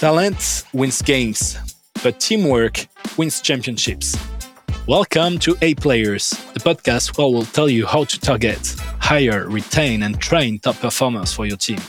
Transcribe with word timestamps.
Talent 0.00 0.64
wins 0.72 1.02
games, 1.02 1.58
but 2.02 2.18
teamwork 2.18 2.86
wins 3.18 3.42
championships. 3.42 4.16
Welcome 4.86 5.38
to 5.40 5.54
A 5.60 5.74
Players, 5.74 6.30
the 6.54 6.60
podcast 6.60 7.18
where 7.18 7.28
we'll 7.28 7.44
tell 7.44 7.68
you 7.68 7.84
how 7.84 8.04
to 8.04 8.18
target, 8.18 8.76
hire, 8.98 9.46
retain, 9.46 10.04
and 10.04 10.18
train 10.18 10.58
top 10.58 10.76
performers 10.76 11.34
for 11.34 11.44
your 11.44 11.58
team. 11.58 11.80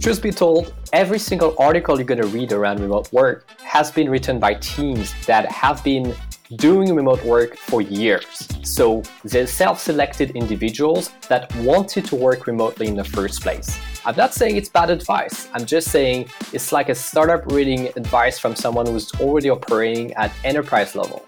Truth 0.00 0.22
be 0.22 0.30
told, 0.30 0.72
every 0.92 1.18
single 1.18 1.56
article 1.58 1.96
you're 1.96 2.06
going 2.06 2.22
to 2.22 2.28
read 2.28 2.52
around 2.52 2.78
remote 2.78 3.12
work 3.12 3.50
has 3.64 3.90
been 3.90 4.08
written 4.08 4.38
by 4.38 4.54
teams 4.54 5.12
that 5.26 5.50
have 5.50 5.82
been 5.82 6.14
doing 6.54 6.94
remote 6.94 7.24
work 7.24 7.56
for 7.56 7.82
years. 7.82 8.47
So 8.68 9.02
they're 9.24 9.46
self 9.46 9.80
selected 9.80 10.32
individuals 10.32 11.10
that 11.28 11.54
wanted 11.56 12.04
to 12.06 12.16
work 12.16 12.46
remotely 12.46 12.86
in 12.86 12.96
the 12.96 13.04
first 13.04 13.40
place. 13.40 13.78
I'm 14.04 14.14
not 14.14 14.34
saying 14.34 14.56
it's 14.56 14.68
bad 14.68 14.90
advice. 14.90 15.48
I'm 15.54 15.64
just 15.64 15.90
saying 15.90 16.28
it's 16.52 16.70
like 16.70 16.88
a 16.88 16.94
startup 16.94 17.50
reading 17.50 17.88
advice 17.96 18.38
from 18.38 18.54
someone 18.54 18.86
who's 18.86 19.10
already 19.20 19.50
operating 19.50 20.12
at 20.14 20.30
enterprise 20.44 20.94
level. 20.94 21.24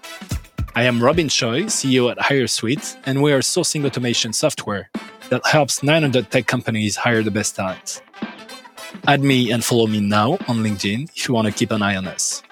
I 0.75 0.83
am 0.83 1.03
Robin 1.03 1.27
Choy, 1.27 1.65
CEO 1.65 2.11
at 2.11 2.17
HireSweet, 2.17 2.97
and 3.05 3.21
we 3.21 3.33
are 3.33 3.39
sourcing 3.39 3.85
automation 3.85 4.31
software 4.33 4.89
that 5.29 5.45
helps 5.45 5.83
900 5.83 6.31
tech 6.31 6.45
companies 6.45 6.95
hire 6.95 7.23
the 7.23 7.31
best 7.31 7.55
talent. 7.55 8.01
Add 9.07 9.21
me 9.21 9.51
and 9.51 9.65
follow 9.65 9.87
me 9.87 9.99
now 9.99 10.33
on 10.47 10.63
LinkedIn 10.63 11.09
if 11.15 11.27
you 11.27 11.33
want 11.33 11.47
to 11.47 11.53
keep 11.53 11.71
an 11.71 11.81
eye 11.81 11.95
on 11.95 12.07
us. 12.07 12.43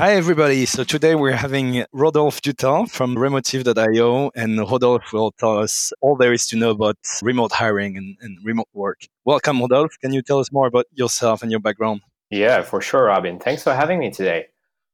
Hi, 0.00 0.12
everybody. 0.12 0.64
So 0.64 0.82
today 0.82 1.14
we're 1.14 1.32
having 1.32 1.84
Rodolphe 1.92 2.40
Dutel 2.42 2.86
from 2.86 3.18
Remotive.io, 3.18 4.30
and 4.34 4.58
Rodolphe 4.58 5.04
will 5.12 5.32
tell 5.32 5.58
us 5.58 5.92
all 6.00 6.16
there 6.16 6.32
is 6.32 6.46
to 6.46 6.56
know 6.56 6.70
about 6.70 6.96
remote 7.20 7.52
hiring 7.52 7.98
and, 7.98 8.16
and 8.22 8.38
remote 8.42 8.68
work. 8.72 9.02
Welcome, 9.26 9.60
Rodolphe. 9.60 9.98
Can 10.00 10.14
you 10.14 10.22
tell 10.22 10.38
us 10.38 10.50
more 10.50 10.66
about 10.66 10.86
yourself 10.94 11.42
and 11.42 11.50
your 11.50 11.60
background? 11.60 12.00
Yeah, 12.30 12.62
for 12.62 12.80
sure, 12.80 13.04
Robin. 13.04 13.38
Thanks 13.38 13.62
for 13.62 13.74
having 13.74 13.98
me 13.98 14.10
today. 14.10 14.46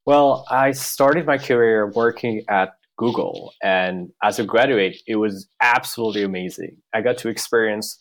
Well, 0.07 0.45
I 0.51 0.73
started 0.73 1.25
my 1.25 1.39
career 1.39 1.89
working 1.93 2.43
at 2.49 2.71
Google, 2.99 3.53
and 3.63 4.11
as 4.25 4.41
a 4.41 4.45
graduate, 4.45 4.97
it 5.07 5.17
was 5.17 5.47
absolutely 5.61 6.25
amazing. 6.25 6.79
I 6.93 7.01
got 7.01 7.17
to 7.19 7.29
experience 7.29 7.97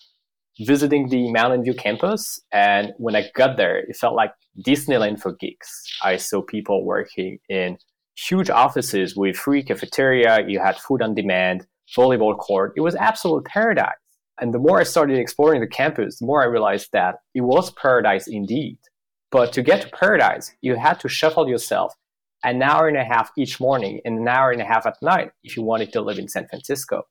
visiting 0.59 1.09
the 1.09 1.31
Mountain 1.31 1.63
View 1.63 1.73
campus. 1.73 2.39
And 2.51 2.93
when 2.97 3.15
I 3.15 3.29
got 3.35 3.57
there, 3.57 3.77
it 3.77 3.95
felt 3.95 4.15
like 4.15 4.33
Disneyland 4.65 5.19
for 5.19 5.33
geeks. 5.33 5.83
I 6.03 6.17
saw 6.17 6.41
people 6.41 6.85
working 6.85 7.39
in 7.49 7.77
huge 8.17 8.49
offices 8.49 9.15
with 9.15 9.35
free 9.35 9.63
cafeteria. 9.63 10.45
You 10.47 10.59
had 10.59 10.77
food 10.77 11.01
on 11.01 11.15
demand, 11.15 11.65
volleyball 11.97 12.37
court. 12.37 12.73
It 12.77 12.81
was 12.81 12.95
absolute 12.95 13.45
paradise. 13.45 13.93
And 14.39 14.53
the 14.53 14.59
more 14.59 14.79
I 14.79 14.83
started 14.83 15.17
exploring 15.17 15.61
the 15.61 15.67
campus, 15.67 16.19
the 16.19 16.25
more 16.25 16.43
I 16.43 16.47
realized 16.47 16.89
that 16.91 17.15
it 17.33 17.41
was 17.41 17.71
paradise 17.71 18.27
indeed. 18.27 18.77
But 19.31 19.53
to 19.53 19.61
get 19.61 19.81
to 19.81 19.89
paradise, 19.89 20.53
you 20.61 20.75
had 20.75 20.99
to 21.01 21.09
shuffle 21.09 21.47
yourself 21.47 21.93
an 22.43 22.61
hour 22.61 22.87
and 22.87 22.97
a 22.97 23.03
half 23.03 23.31
each 23.37 23.59
morning 23.59 23.99
and 24.05 24.19
an 24.19 24.27
hour 24.27 24.51
and 24.51 24.61
a 24.61 24.65
half 24.65 24.85
at 24.85 25.01
night 25.01 25.31
if 25.43 25.57
you 25.57 25.63
wanted 25.63 25.91
to 25.93 26.01
live 26.01 26.19
in 26.19 26.27
San 26.27 26.47
Francisco. 26.47 27.03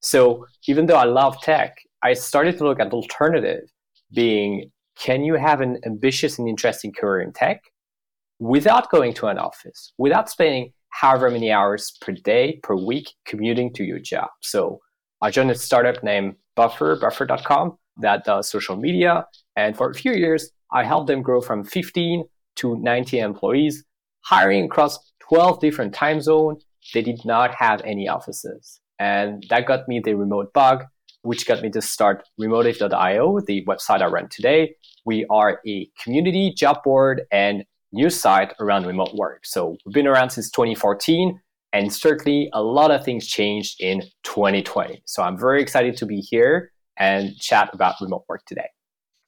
So 0.00 0.46
even 0.68 0.86
though 0.86 0.96
I 0.96 1.04
love 1.04 1.40
tech, 1.42 1.76
I 2.02 2.12
started 2.14 2.58
to 2.58 2.64
look 2.64 2.80
at 2.80 2.92
alternative 2.92 3.70
being 4.14 4.70
can 4.98 5.22
you 5.22 5.34
have 5.34 5.60
an 5.60 5.78
ambitious 5.84 6.38
and 6.38 6.48
interesting 6.48 6.92
career 6.92 7.20
in 7.20 7.32
tech 7.32 7.62
without 8.38 8.90
going 8.90 9.12
to 9.14 9.26
an 9.26 9.38
office, 9.38 9.92
without 9.98 10.30
spending 10.30 10.72
however 10.88 11.30
many 11.30 11.52
hours 11.52 11.92
per 12.00 12.12
day, 12.12 12.58
per 12.62 12.74
week 12.74 13.10
commuting 13.26 13.72
to 13.74 13.84
your 13.84 13.98
job? 13.98 14.28
So 14.40 14.80
I 15.22 15.30
joined 15.30 15.50
a 15.50 15.54
startup 15.54 16.02
named 16.02 16.36
Buffer, 16.54 16.96
buffer.com, 16.96 17.76
that 17.98 18.24
does 18.24 18.48
social 18.48 18.76
media. 18.76 19.26
And 19.56 19.76
for 19.76 19.90
a 19.90 19.94
few 19.94 20.12
years, 20.12 20.50
I 20.72 20.84
helped 20.84 21.08
them 21.08 21.22
grow 21.22 21.40
from 21.40 21.64
15 21.64 22.24
to 22.56 22.76
90 22.78 23.18
employees, 23.18 23.84
hiring 24.22 24.64
across 24.64 24.98
12 25.28 25.60
different 25.60 25.94
time 25.94 26.20
zones. 26.20 26.64
They 26.94 27.02
did 27.02 27.24
not 27.24 27.54
have 27.54 27.82
any 27.82 28.08
offices. 28.08 28.80
And 28.98 29.44
that 29.50 29.66
got 29.66 29.88
me 29.88 30.00
the 30.00 30.14
remote 30.14 30.52
bug 30.54 30.84
which 31.22 31.46
got 31.46 31.62
me 31.62 31.70
to 31.70 31.82
start 31.82 32.22
Remotive.io, 32.38 33.40
the 33.40 33.64
website 33.66 34.02
I 34.02 34.06
run 34.06 34.28
today. 34.28 34.74
We 35.04 35.26
are 35.30 35.60
a 35.66 35.88
community 36.02 36.52
job 36.56 36.82
board 36.84 37.22
and 37.30 37.64
news 37.92 38.18
site 38.18 38.52
around 38.60 38.86
remote 38.86 39.14
work. 39.14 39.46
So 39.46 39.76
we've 39.84 39.94
been 39.94 40.06
around 40.06 40.30
since 40.30 40.50
2014, 40.50 41.40
and 41.72 41.92
certainly 41.92 42.50
a 42.52 42.62
lot 42.62 42.90
of 42.90 43.04
things 43.04 43.26
changed 43.26 43.80
in 43.80 44.02
2020. 44.24 45.02
So 45.04 45.22
I'm 45.22 45.38
very 45.38 45.62
excited 45.62 45.96
to 45.98 46.06
be 46.06 46.20
here 46.20 46.72
and 46.96 47.36
chat 47.38 47.70
about 47.72 47.96
remote 48.00 48.24
work 48.28 48.44
today. 48.46 48.68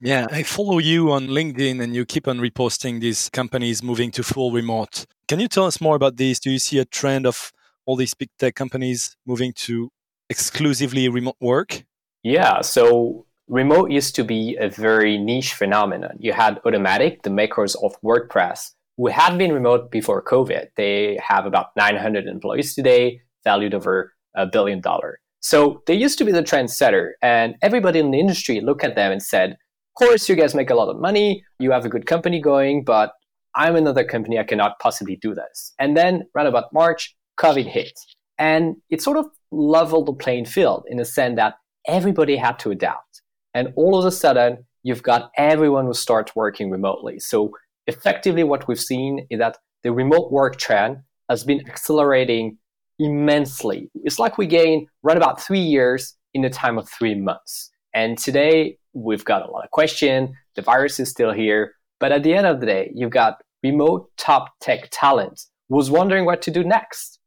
Yeah, 0.01 0.27
I 0.31 0.45
follow 0.45 0.79
you 0.79 1.11
on 1.11 1.27
LinkedIn 1.27 1.83
and 1.83 1.93
you 1.93 2.07
keep 2.07 2.29
on 2.29 2.39
reposting 2.39 3.01
these 3.01 3.29
companies 3.31 3.83
moving 3.83 4.13
to 4.13 4.23
full 4.23 4.53
remote. 4.53 5.07
Can 5.27 5.41
you 5.41 5.49
tell 5.49 5.67
us 5.67 5.81
more 5.81 5.97
about 5.97 6.17
this? 6.17 6.39
Do 6.39 6.51
you 6.51 6.61
see 6.61 6.79
a 6.79 6.85
trend 6.85 7.27
of 7.27 7.53
all 7.85 7.97
these 7.97 8.15
big 8.15 8.29
tech 8.39 8.55
companies 8.55 9.17
moving 9.27 9.53
to 9.55 9.91
exclusively 10.31 11.09
remote 11.09 11.37
work? 11.41 11.85
Yeah, 12.23 12.61
so 12.61 13.27
remote 13.49 13.91
used 13.91 14.15
to 14.17 14.25
be 14.25 14.57
a 14.61 14.69
very 14.69 15.19
niche 15.19 15.55
phenomenon. 15.55 16.17
You 16.19 16.33
had 16.33 16.61
Automattic, 16.65 17.23
the 17.23 17.31
makers 17.31 17.75
of 17.77 17.95
WordPress, 18.03 18.73
who 18.97 19.07
had 19.09 19.39
been 19.39 19.53
remote 19.53 19.91
before 19.91 20.23
COVID. 20.23 20.69
They 20.77 21.19
have 21.23 21.47
about 21.47 21.69
900 21.77 22.27
employees 22.27 22.75
today, 22.75 23.21
valued 23.45 23.75
over 23.75 24.13
a 24.35 24.47
billion 24.47 24.81
dollar. 24.81 25.21
So 25.41 25.83
they 25.87 25.95
used 25.95 26.19
to 26.19 26.25
be 26.25 26.33
the 26.33 26.43
trendsetter, 26.43 27.13
and 27.23 27.55
everybody 27.63 28.01
in 28.01 28.11
the 28.11 28.19
industry 28.19 28.61
looked 28.61 28.85
at 28.85 28.97
them 28.97 29.13
and 29.13 29.23
said, 29.23 29.53
"Of 29.53 29.95
course, 29.95 30.29
you 30.29 30.35
guys 30.35 30.55
make 30.55 30.71
a 30.71 30.75
lot 30.75 30.89
of 30.89 31.01
money. 31.01 31.45
You 31.61 31.71
have 31.71 31.85
a 31.85 31.89
good 31.89 32.07
company 32.07 32.41
going, 32.41 32.85
but 32.85 33.13
I'm 33.55 33.77
another 33.77 34.05
company. 34.05 34.39
I 34.39 34.45
cannot 34.45 34.79
possibly 34.81 35.17
do 35.17 35.35
this." 35.35 35.73
And 35.79 35.97
then, 35.97 36.25
around 36.35 36.49
about 36.49 36.73
March, 36.73 37.17
COVID 37.39 37.67
hit, 37.67 37.99
and 38.39 38.77
it 38.91 39.03
sort 39.03 39.17
of 39.17 39.27
leveled 39.51 40.07
the 40.07 40.13
playing 40.13 40.45
field 40.45 40.85
in 40.89 40.99
the 40.99 41.05
sense 41.05 41.37
that 41.37 41.55
everybody 41.87 42.37
had 42.37 42.59
to 42.61 42.71
adapt. 42.71 43.23
And 43.55 43.73
all 43.77 43.99
of 43.99 44.05
a 44.05 44.13
sudden, 44.13 44.65
you've 44.83 45.03
got 45.03 45.31
everyone 45.37 45.87
who 45.87 45.95
starts 45.95 46.37
working 46.37 46.71
remotely. 46.71 47.19
So 47.19 47.51
effectively, 47.87 48.45
what 48.45 48.69
we've 48.69 48.81
seen 48.81 49.27
is 49.31 49.39
that 49.39 49.59
the 49.83 49.93
remote 49.93 50.31
work 50.31 50.57
trend 50.57 50.99
has 51.29 51.45
been 51.45 51.61
accelerating 51.69 52.59
immensely. 52.99 53.91
It's 53.95 54.19
like 54.19 54.39
we 54.39 54.47
gained 54.47 54.89
right 55.03 55.17
about 55.17 55.43
three 55.43 55.61
years 55.61 56.15
in 56.35 56.43
the 56.43 56.51
time 56.51 56.79
of 56.79 56.89
three 56.89 57.15
months. 57.15 57.71
And 57.95 58.19
today, 58.19 58.79
we've 58.93 59.25
got 59.25 59.47
a 59.47 59.51
lot 59.51 59.65
of 59.65 59.71
questions. 59.71 60.31
The 60.55 60.63
virus 60.63 61.01
is 61.01 61.11
still 61.11 61.33
here. 61.33 61.75
But 62.01 62.13
at 62.13 62.23
the 62.23 62.35
end 62.35 62.47
of 62.47 62.61
the 62.61 62.67
day, 62.67 62.93
you've 62.95 63.11
got 63.11 63.41
remote 63.63 64.11
top 64.17 64.51
tech 64.61 64.89
talent 64.93 65.43
who's 65.69 65.91
wondering 65.91 66.25
what 66.25 66.43
to 66.43 66.51
do 66.51 66.63
next 66.63 67.18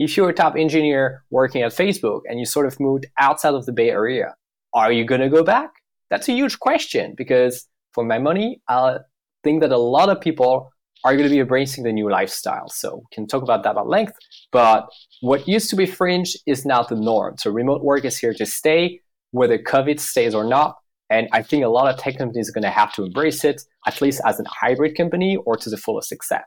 if 0.00 0.16
you're 0.16 0.30
a 0.30 0.34
top 0.34 0.56
engineer 0.56 1.22
working 1.30 1.60
at 1.60 1.72
Facebook 1.72 2.22
and 2.24 2.40
you 2.40 2.46
sort 2.46 2.66
of 2.66 2.80
moved 2.80 3.06
outside 3.18 3.52
of 3.52 3.66
the 3.66 3.72
Bay 3.72 3.90
Area, 3.90 4.34
are 4.72 4.90
you 4.90 5.04
going 5.04 5.20
to 5.20 5.28
go 5.28 5.44
back? 5.44 5.70
That's 6.08 6.26
a 6.26 6.32
huge 6.32 6.58
question 6.58 7.14
because 7.18 7.66
for 7.92 8.02
my 8.02 8.18
money, 8.18 8.62
I 8.66 8.96
think 9.44 9.60
that 9.60 9.72
a 9.72 9.76
lot 9.76 10.08
of 10.08 10.18
people 10.18 10.70
are 11.04 11.12
going 11.12 11.28
to 11.28 11.30
be 11.30 11.38
embracing 11.38 11.84
the 11.84 11.92
new 11.92 12.10
lifestyle. 12.10 12.70
So 12.70 12.96
we 12.96 13.02
can 13.12 13.26
talk 13.26 13.42
about 13.42 13.62
that 13.64 13.76
at 13.76 13.86
length. 13.86 14.14
But 14.52 14.88
what 15.20 15.46
used 15.46 15.68
to 15.70 15.76
be 15.76 15.84
fringe 15.84 16.34
is 16.46 16.64
now 16.64 16.82
the 16.82 16.96
norm. 16.96 17.36
So 17.38 17.50
remote 17.50 17.84
work 17.84 18.06
is 18.06 18.18
here 18.18 18.32
to 18.34 18.46
stay, 18.46 19.00
whether 19.32 19.58
COVID 19.58 20.00
stays 20.00 20.34
or 20.34 20.44
not. 20.44 20.76
And 21.10 21.28
I 21.32 21.42
think 21.42 21.62
a 21.62 21.68
lot 21.68 21.92
of 21.92 22.00
tech 22.00 22.16
companies 22.16 22.48
are 22.48 22.52
going 22.52 22.62
to 22.62 22.70
have 22.70 22.94
to 22.94 23.04
embrace 23.04 23.44
it, 23.44 23.60
at 23.86 24.00
least 24.00 24.22
as 24.24 24.40
a 24.40 24.44
hybrid 24.48 24.96
company 24.96 25.36
or 25.44 25.58
to 25.58 25.68
the 25.68 25.76
fullest 25.76 26.10
extent. 26.10 26.44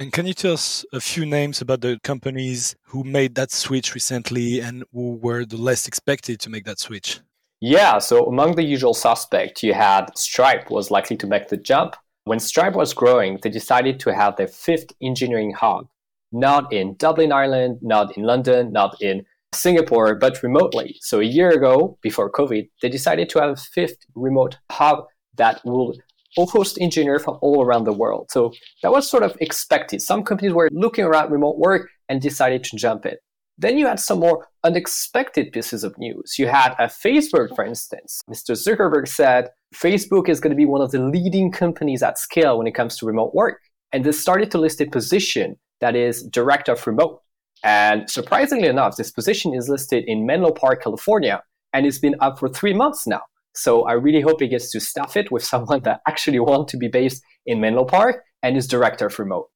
And 0.00 0.10
can 0.10 0.26
you 0.26 0.32
tell 0.32 0.54
us 0.54 0.82
a 0.94 1.00
few 1.00 1.26
names 1.26 1.60
about 1.60 1.82
the 1.82 2.00
companies 2.02 2.74
who 2.84 3.04
made 3.04 3.34
that 3.34 3.50
switch 3.50 3.94
recently 3.94 4.58
and 4.58 4.82
who 4.94 5.16
were 5.16 5.44
the 5.44 5.58
less 5.58 5.86
expected 5.86 6.40
to 6.40 6.48
make 6.48 6.64
that 6.64 6.78
switch? 6.78 7.20
Yeah, 7.60 7.98
so 7.98 8.24
among 8.24 8.56
the 8.56 8.62
usual 8.62 8.94
suspects, 8.94 9.62
you 9.62 9.74
had 9.74 10.06
Stripe 10.16 10.70
was 10.70 10.90
likely 10.90 11.18
to 11.18 11.26
make 11.26 11.48
the 11.48 11.58
jump. 11.58 11.96
When 12.24 12.40
Stripe 12.40 12.76
was 12.76 12.94
growing, 12.94 13.40
they 13.42 13.50
decided 13.50 14.00
to 14.00 14.14
have 14.14 14.36
their 14.36 14.48
fifth 14.48 14.90
engineering 15.02 15.52
hub, 15.52 15.86
not 16.32 16.72
in 16.72 16.94
Dublin, 16.96 17.30
Ireland, 17.30 17.80
not 17.82 18.16
in 18.16 18.22
London, 18.22 18.72
not 18.72 19.02
in 19.02 19.26
Singapore, 19.52 20.14
but 20.14 20.42
remotely. 20.42 20.96
So 21.02 21.20
a 21.20 21.24
year 21.24 21.50
ago, 21.50 21.98
before 22.00 22.32
COVID, 22.32 22.70
they 22.80 22.88
decided 22.88 23.28
to 23.28 23.40
have 23.40 23.50
a 23.50 23.56
fifth 23.56 23.98
remote 24.14 24.56
hub 24.70 25.04
that 25.36 25.60
will 25.66 25.94
host 26.36 26.78
engineers 26.80 27.24
from 27.24 27.38
all 27.40 27.62
around 27.64 27.84
the 27.84 27.92
world. 27.92 28.28
So 28.30 28.52
that 28.82 28.92
was 28.92 29.08
sort 29.08 29.22
of 29.22 29.36
expected. 29.40 30.02
Some 30.02 30.22
companies 30.22 30.52
were 30.52 30.68
looking 30.72 31.04
around 31.04 31.30
remote 31.30 31.58
work 31.58 31.88
and 32.08 32.20
decided 32.20 32.64
to 32.64 32.76
jump 32.76 33.06
in. 33.06 33.16
Then 33.58 33.76
you 33.76 33.86
had 33.86 34.00
some 34.00 34.20
more 34.20 34.48
unexpected 34.64 35.52
pieces 35.52 35.84
of 35.84 35.96
news. 35.98 36.36
You 36.38 36.46
had 36.46 36.74
a 36.78 36.86
Facebook, 36.86 37.54
for 37.54 37.64
instance. 37.64 38.22
Mr. 38.28 38.52
Zuckerberg 38.56 39.06
said 39.06 39.48
Facebook 39.74 40.28
is 40.30 40.40
going 40.40 40.50
to 40.50 40.56
be 40.56 40.64
one 40.64 40.80
of 40.80 40.92
the 40.92 40.98
leading 40.98 41.52
companies 41.52 42.02
at 42.02 42.18
scale 42.18 42.56
when 42.56 42.66
it 42.66 42.74
comes 42.74 42.96
to 42.96 43.06
remote 43.06 43.34
work. 43.34 43.60
And 43.92 44.04
they 44.04 44.12
started 44.12 44.50
to 44.52 44.58
list 44.58 44.80
a 44.80 44.86
position 44.86 45.58
that 45.80 45.94
is 45.94 46.22
director 46.22 46.72
of 46.72 46.86
remote. 46.86 47.20
And 47.62 48.08
surprisingly 48.08 48.68
enough, 48.68 48.96
this 48.96 49.10
position 49.10 49.52
is 49.54 49.68
listed 49.68 50.04
in 50.06 50.24
Menlo 50.24 50.52
Park, 50.52 50.82
California, 50.82 51.42
and 51.74 51.84
it's 51.84 51.98
been 51.98 52.16
up 52.20 52.38
for 52.38 52.48
three 52.48 52.72
months 52.72 53.06
now. 53.06 53.22
So 53.54 53.82
I 53.82 53.92
really 53.92 54.20
hope 54.20 54.40
he 54.40 54.48
gets 54.48 54.70
to 54.72 54.80
staff 54.80 55.16
it 55.16 55.30
with 55.30 55.44
someone 55.44 55.80
that 55.84 56.00
actually 56.08 56.40
wants 56.40 56.72
to 56.72 56.78
be 56.78 56.88
based 56.88 57.22
in 57.46 57.60
Menlo 57.60 57.84
Park 57.84 58.24
and 58.42 58.56
is 58.56 58.66
director 58.66 59.06
of 59.06 59.18
remote. 59.18 59.48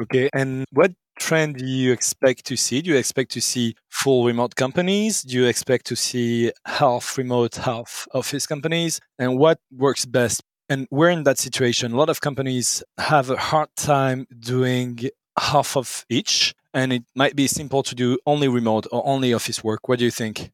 Okay. 0.00 0.30
And 0.32 0.64
what 0.72 0.92
trend 1.18 1.56
do 1.56 1.66
you 1.66 1.92
expect 1.92 2.44
to 2.46 2.56
see? 2.56 2.80
Do 2.80 2.90
you 2.90 2.96
expect 2.96 3.30
to 3.32 3.40
see 3.40 3.74
full 3.90 4.24
remote 4.24 4.54
companies? 4.56 5.22
Do 5.22 5.36
you 5.36 5.46
expect 5.46 5.86
to 5.86 5.96
see 5.96 6.50
half 6.66 7.18
remote, 7.18 7.56
half 7.56 8.08
office 8.14 8.46
companies? 8.46 9.00
And 9.18 9.38
what 9.38 9.60
works 9.70 10.06
best? 10.06 10.42
And 10.68 10.88
we're 10.90 11.10
in 11.10 11.24
that 11.24 11.38
situation. 11.38 11.92
A 11.92 11.96
lot 11.96 12.08
of 12.08 12.20
companies 12.20 12.82
have 12.98 13.28
a 13.28 13.36
hard 13.36 13.68
time 13.76 14.26
doing 14.38 14.98
half 15.38 15.76
of 15.76 16.06
each, 16.08 16.54
and 16.72 16.92
it 16.92 17.04
might 17.14 17.36
be 17.36 17.46
simple 17.46 17.82
to 17.82 17.94
do 17.94 18.18
only 18.26 18.48
remote 18.48 18.86
or 18.90 19.06
only 19.06 19.34
office 19.34 19.62
work. 19.62 19.88
What 19.88 19.98
do 19.98 20.04
you 20.06 20.10
think? 20.10 20.50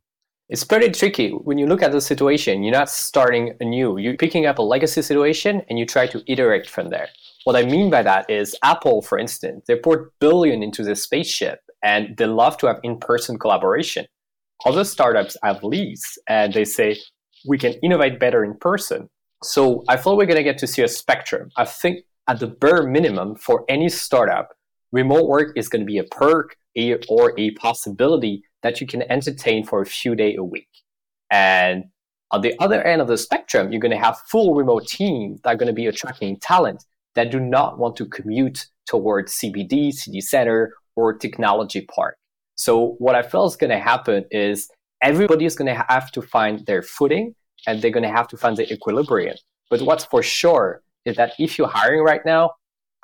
It's 0.49 0.65
pretty 0.65 0.91
tricky. 0.91 1.31
When 1.31 1.59
you 1.59 1.67
look 1.67 1.83
at 1.83 1.93
the 1.93 2.01
situation, 2.01 2.63
you're 2.63 2.73
not 2.73 2.89
starting 2.89 3.55
anew. 3.61 3.99
You're 3.99 4.17
picking 4.17 4.47
up 4.47 4.59
a 4.59 4.63
legacy 4.63 5.03
situation 5.03 5.61
and 5.69 5.79
you 5.79 5.85
try 5.85 6.07
to 6.07 6.23
iterate 6.27 6.67
from 6.71 6.89
there. 6.89 7.09
What 7.45 7.55
I 7.55 7.65
mean 7.65 7.91
by 7.91 8.03
that 8.03 8.31
is 8.31 8.57
Apple, 8.63 9.03
for 9.03 9.19
instance, 9.19 9.65
they 9.69 9.77
poured 9.77 10.11
billion 10.21 10.63
into 10.63 10.83
the 10.83 10.97
spaceship 10.97 11.61
and 11.83 12.17
they 12.17 12.25
love 12.25 12.57
to 12.59 12.67
have 12.67 12.81
in-person 12.83 13.39
collaboration. 13.39 14.07
Other 14.65 14.85
startups 14.85 15.37
have 15.43 15.63
leads 15.63 16.19
and 16.27 16.55
they 16.55 16.65
say 16.65 16.99
we 17.47 17.59
can 17.59 17.75
innovate 17.83 18.19
better 18.19 18.43
in 18.43 18.55
person. 18.55 19.11
So 19.43 19.85
I 19.87 19.99
thought 19.99 20.17
we're 20.17 20.27
going 20.27 20.37
to 20.39 20.43
get 20.43 20.59
to 20.59 20.67
see 20.67 20.83
a 20.83 20.89
spectrum. 20.89 21.51
I 21.59 21.67
think 21.67 22.05
at 22.27 22.41
the 22.41 22.47
bare 22.47 22.85
minimum 22.85 23.37
for 23.37 23.67
any 23.69 23.91
startup, 23.91 24.49
remote 24.93 25.29
work 25.29 25.53
is 25.57 25.69
going 25.69 25.83
to 25.83 25.87
be 25.87 25.99
a 25.99 26.05
perk 26.05 26.57
or 27.09 27.39
a 27.39 27.51
possibility 27.53 28.45
that 28.63 28.81
you 28.81 28.87
can 28.87 29.03
entertain 29.11 29.65
for 29.65 29.81
a 29.81 29.87
few 29.87 30.15
days 30.15 30.37
a 30.39 30.45
week. 30.45 30.69
And 31.31 31.85
on 32.31 32.43
the 32.43 32.55
other 32.61 32.83
end 32.83 33.01
of 33.01 33.09
the 33.09 33.17
spectrum, 33.17 33.73
you're 33.73 33.81
going 33.81 33.93
to 33.93 33.99
have 33.99 34.19
full 34.31 34.55
remote 34.55 34.87
teams 34.87 35.41
that 35.43 35.55
are 35.55 35.57
going 35.57 35.69
to 35.69 35.73
be 35.73 35.87
attracting 35.87 36.39
talent 36.41 36.85
that 37.15 37.31
do 37.31 37.41
not 37.41 37.79
want 37.79 37.97
to 37.97 38.07
commute 38.07 38.67
towards 38.87 39.39
CBD, 39.39 39.93
city 39.93 40.21
center, 40.21 40.75
or 40.97 41.17
technology 41.17 41.83
park. 41.83 42.17
So 42.57 42.97
what 42.99 43.15
I 43.15 43.23
feel 43.23 43.45
is 43.47 43.57
going 43.57 43.71
to 43.71 43.79
happen 43.79 44.25
is 44.31 44.69
everybody 45.03 45.45
is 45.45 45.55
going 45.55 45.73
to 45.73 45.85
have 45.89 46.11
to 46.13 46.23
find 46.23 46.67
their 46.67 46.83
footing 46.83 47.35
and 47.67 47.81
they're 47.81 47.91
going 47.91 48.03
to 48.03 48.11
have 48.11 48.29
to 48.29 48.37
find 48.37 48.57
the 48.57 48.71
equilibrium. 48.73 49.37
But 49.71 49.83
what's 49.83 50.05
for 50.05 50.23
sure 50.23 50.83
is 51.05 51.17
that 51.17 51.33
if 51.39 51.59
you're 51.59 51.69
hiring 51.69 52.03
right 52.03 52.25
now 52.25 52.53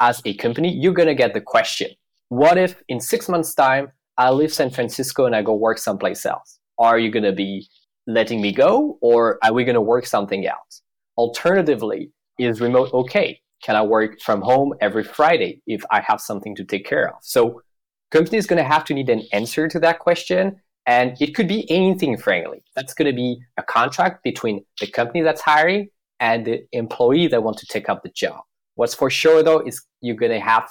as 0.00 0.20
a 0.24 0.34
company, 0.34 0.72
you're 0.72 0.92
going 0.92 1.08
to 1.08 1.14
get 1.14 1.34
the 1.34 1.40
question, 1.40 1.90
what 2.28 2.58
if 2.58 2.82
in 2.88 3.00
six 3.00 3.28
months 3.28 3.54
time, 3.54 3.92
I 4.16 4.30
leave 4.30 4.52
San 4.52 4.70
Francisco 4.70 5.26
and 5.26 5.34
I 5.34 5.42
go 5.42 5.54
work 5.54 5.78
someplace 5.78 6.24
else? 6.24 6.58
Are 6.78 6.98
you 6.98 7.10
going 7.10 7.24
to 7.24 7.32
be 7.32 7.68
letting 8.06 8.40
me 8.40 8.52
go 8.52 8.98
or 9.00 9.38
are 9.42 9.52
we 9.52 9.64
going 9.64 9.74
to 9.74 9.80
work 9.80 10.06
something 10.06 10.46
else? 10.46 10.82
Alternatively, 11.16 12.10
is 12.38 12.60
remote 12.60 12.92
okay? 12.92 13.40
Can 13.62 13.76
I 13.76 13.82
work 13.82 14.20
from 14.20 14.42
home 14.42 14.74
every 14.80 15.04
Friday 15.04 15.62
if 15.66 15.82
I 15.90 16.00
have 16.00 16.20
something 16.20 16.54
to 16.56 16.64
take 16.64 16.84
care 16.84 17.08
of? 17.08 17.16
So 17.22 17.62
company 18.10 18.38
is 18.38 18.46
going 18.46 18.62
to 18.62 18.68
have 18.68 18.84
to 18.86 18.94
need 18.94 19.08
an 19.08 19.22
answer 19.32 19.68
to 19.68 19.80
that 19.80 19.98
question. 20.00 20.60
And 20.86 21.16
it 21.20 21.34
could 21.34 21.48
be 21.48 21.68
anything, 21.70 22.18
frankly. 22.18 22.62
That's 22.76 22.92
going 22.92 23.10
to 23.10 23.16
be 23.16 23.38
a 23.56 23.62
contract 23.62 24.22
between 24.22 24.64
the 24.80 24.86
company 24.86 25.22
that's 25.22 25.40
hiring 25.40 25.88
and 26.20 26.44
the 26.44 26.66
employee 26.72 27.26
that 27.28 27.42
want 27.42 27.56
to 27.58 27.66
take 27.66 27.88
up 27.88 28.02
the 28.02 28.10
job. 28.10 28.42
What's 28.74 28.94
for 28.94 29.10
sure 29.10 29.42
though 29.42 29.60
is 29.60 29.84
you're 30.00 30.16
going 30.16 30.32
to 30.32 30.40
have 30.40 30.68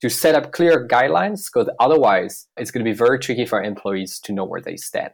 to 0.00 0.10
set 0.10 0.34
up 0.34 0.52
clear 0.52 0.86
guidelines 0.86 1.46
because 1.46 1.68
otherwise 1.80 2.46
it's 2.56 2.70
going 2.70 2.84
to 2.84 2.90
be 2.90 2.96
very 2.96 3.18
tricky 3.18 3.46
for 3.46 3.62
employees 3.62 4.20
to 4.20 4.32
know 4.32 4.44
where 4.44 4.60
they 4.60 4.76
stand. 4.76 5.12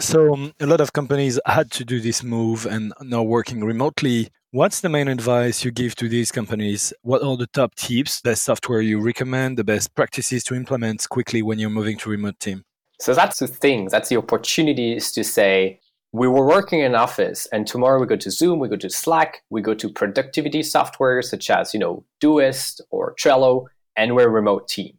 So 0.00 0.32
um, 0.32 0.52
a 0.60 0.66
lot 0.66 0.80
of 0.80 0.92
companies 0.92 1.40
had 1.44 1.72
to 1.72 1.84
do 1.84 2.00
this 2.00 2.22
move 2.22 2.66
and 2.66 2.92
now 3.02 3.22
working 3.22 3.64
remotely. 3.64 4.28
What's 4.52 4.80
the 4.80 4.88
main 4.88 5.08
advice 5.08 5.64
you 5.64 5.72
give 5.72 5.96
to 5.96 6.08
these 6.08 6.30
companies? 6.30 6.92
What 7.02 7.22
are 7.22 7.36
the 7.36 7.48
top 7.48 7.74
tips, 7.74 8.20
best 8.20 8.44
software 8.44 8.80
you 8.80 9.00
recommend, 9.00 9.58
the 9.58 9.64
best 9.64 9.94
practices 9.94 10.44
to 10.44 10.54
implement 10.54 11.08
quickly 11.08 11.42
when 11.42 11.58
you're 11.58 11.68
moving 11.68 11.98
to 11.98 12.10
remote 12.10 12.38
team? 12.38 12.64
So 13.00 13.12
that's 13.12 13.40
the 13.40 13.48
thing. 13.48 13.88
That's 13.90 14.08
the 14.08 14.16
opportunities 14.16 15.12
to 15.12 15.24
say, 15.24 15.80
we 16.12 16.26
were 16.26 16.46
working 16.46 16.80
in 16.80 16.94
office 16.94 17.46
and 17.52 17.66
tomorrow 17.66 18.00
we 18.00 18.06
go 18.06 18.16
to 18.16 18.30
Zoom, 18.30 18.58
we 18.60 18.68
go 18.68 18.76
to 18.76 18.88
Slack, 18.88 19.42
we 19.50 19.60
go 19.60 19.74
to 19.74 19.90
productivity 19.90 20.62
software 20.62 21.20
such 21.20 21.50
as, 21.50 21.74
you 21.74 21.80
know, 21.80 22.04
Doist 22.22 22.80
or 22.90 23.14
Trello, 23.16 23.66
and 23.98 24.14
we're 24.14 24.28
a 24.28 24.30
remote 24.30 24.68
team. 24.68 24.96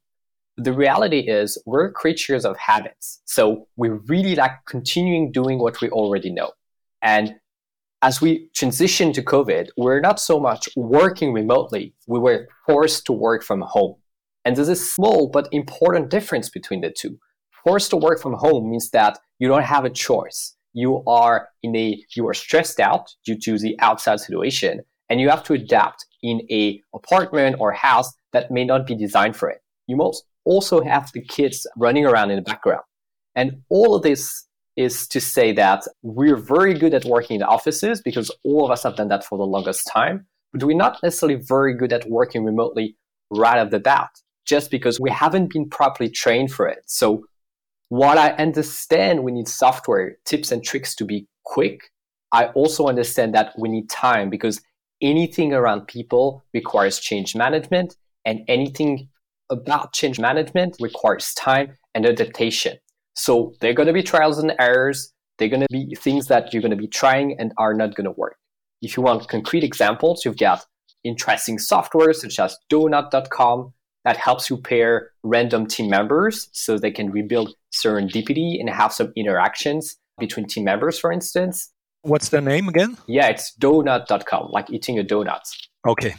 The 0.58 0.74
reality 0.74 1.20
is 1.20 1.58
we're 1.66 1.90
creatures 1.92 2.46
of 2.46 2.58
habits. 2.58 3.22
So 3.26 3.68
we 3.78 3.88
really 3.88 4.36
like 4.36 4.52
continuing 4.68 5.32
doing 5.32 5.58
what 5.58 5.80
we 5.82 5.90
already 5.90 6.30
know. 6.30 6.52
And 7.02 7.36
as 8.02 8.22
we 8.22 8.50
transition 8.54 9.14
to 9.14 9.24
COVID, 9.24 9.70
we're 9.78 10.02
not 10.02 10.20
so 10.20 10.38
much 10.40 10.68
working 10.76 11.32
remotely, 11.32 11.96
we 12.08 12.20
were 12.20 12.48
forced 12.66 13.06
to 13.06 13.14
work 13.14 13.42
from 13.42 13.62
home. 13.62 13.96
And 14.44 14.56
there's 14.56 14.70
a 14.70 14.76
small 14.76 15.30
but 15.30 15.48
important 15.54 16.10
difference 16.10 16.50
between 16.50 16.82
the 16.82 16.92
two. 16.92 17.18
Forced 17.66 17.90
to 17.92 17.98
work 17.98 18.22
from 18.22 18.34
home 18.34 18.70
means 18.70 18.90
that 18.92 19.18
you 19.40 19.48
don't 19.48 19.64
have 19.64 19.86
a 19.86 19.90
choice. 19.90 20.56
You 20.74 21.04
are 21.08 21.50
in 21.64 21.76
a 21.76 21.98
you 22.16 22.28
are 22.28 22.34
stressed 22.34 22.80
out 22.80 23.10
due 23.26 23.38
to 23.40 23.58
the 23.58 23.78
outside 23.80 24.20
situation, 24.20 24.82
and 25.10 25.20
you 25.20 25.30
have 25.30 25.44
to 25.46 25.54
adapt 25.54 26.06
in 26.22 26.42
a 26.52 26.82
apartment 26.94 27.58
or 27.60 27.72
house 27.72 28.14
that 28.34 28.52
may 28.52 28.66
not 28.66 28.86
be 28.86 28.96
designed 28.96 29.36
for 29.36 29.50
it. 29.50 29.62
You 29.88 30.12
also 30.46 30.82
have 30.82 31.12
the 31.14 31.22
kids 31.22 31.66
running 31.76 32.06
around 32.06 32.32
in 32.32 32.38
the 32.38 32.42
background. 32.42 32.84
And 33.36 33.62
all 33.70 33.96
of 33.96 34.04
this 34.04 34.46
is 34.76 35.08
to 35.08 35.20
say 35.20 35.52
that 35.54 35.84
we're 36.04 36.36
very 36.36 36.74
good 36.74 36.94
at 36.94 37.06
working 37.06 37.36
in 37.36 37.42
the 37.42 37.48
offices 37.48 38.02
because 38.02 38.32
all 38.44 38.66
of 38.66 38.72
us 38.72 38.84
have 38.84 38.96
done 38.96 39.10
that 39.10 39.26
for 39.26 39.38
the 39.38 39.46
longest 39.46 39.88
time, 39.92 40.26
but 40.54 40.64
we're 40.64 40.78
not 40.78 40.98
necessarily 41.04 41.40
very 41.40 41.74
good 41.74 41.92
at 41.92 42.10
working 42.10 42.44
remotely 42.44 42.96
right 43.30 43.60
off 43.60 43.72
the 43.72 43.80
bat, 43.80 44.10
just 44.46 44.72
because 44.72 45.00
we 45.00 45.10
haven't 45.10 45.52
been 45.52 45.70
properly 45.70 46.10
trained 46.10 46.52
for 46.52 46.68
it. 46.68 46.80
So 46.86 47.26
while 47.90 48.18
I 48.18 48.30
understand 48.30 49.24
we 49.24 49.32
need 49.32 49.48
software 49.48 50.18
tips 50.26 50.52
and 50.52 50.64
tricks 50.64 50.96
to 50.96 51.06
be 51.06 51.28
quick, 51.44 51.92
I 52.32 52.46
also 52.48 52.88
understand 52.88 53.34
that 53.34 53.54
we 53.58 53.70
need 53.70 53.90
time 53.90 54.30
because 54.30 54.62
anything 55.02 55.54
around 55.54 55.88
people 55.88 56.44
requires 56.54 57.00
change 57.00 57.36
management 57.36 57.96
and 58.30 58.42
anything 58.48 59.10
about 59.50 59.92
change 59.94 60.20
management 60.20 60.76
requires 60.80 61.34
time 61.34 61.76
and 61.96 62.06
adaptation. 62.06 62.78
So 63.16 63.54
there 63.60 63.72
are 63.72 63.74
going 63.74 63.88
to 63.88 63.94
be 63.94 64.04
trials 64.04 64.38
and 64.38 64.54
errors. 64.60 65.12
They're 65.40 65.50
going 65.50 65.62
to 65.62 65.68
be 65.72 65.96
things 65.96 66.28
that 66.28 66.54
you're 66.54 66.62
going 66.62 66.78
to 66.78 66.78
be 66.78 66.88
trying 66.88 67.36
and 67.40 67.52
are 67.58 67.74
not 67.74 67.96
going 67.96 68.06
to 68.06 68.12
work. 68.12 68.36
If 68.84 68.96
you 68.96 69.02
want 69.02 69.28
concrete 69.28 69.64
examples, 69.64 70.24
you've 70.24 70.38
got 70.38 70.64
interesting 71.04 71.58
software 71.58 72.14
such 72.14 72.40
as 72.40 72.56
donut.com 72.72 73.74
that 74.06 74.18
helps 74.18 74.48
you 74.50 74.58
pair 74.58 75.10
random 75.24 75.66
team 75.66 75.90
members 75.90 76.50
so 76.54 76.78
they 76.78 76.92
can 76.92 77.10
rebuild 77.10 77.56
serendipity 77.74 78.60
and 78.60 78.70
have 78.70 78.94
some 78.94 79.12
interactions 79.16 79.98
between 80.20 80.46
team 80.46 80.66
members, 80.66 81.00
for 81.00 81.12
instance. 81.12 81.72
What's 82.04 82.30
the 82.30 82.42
name 82.42 82.70
again? 82.70 82.96
Yeah, 83.08 83.28
it's 83.28 83.56
donut.com, 83.60 84.52
like 84.52 84.70
eating 84.70 85.00
a 85.00 85.04
donut. 85.04 85.42
Okay. 85.88 86.16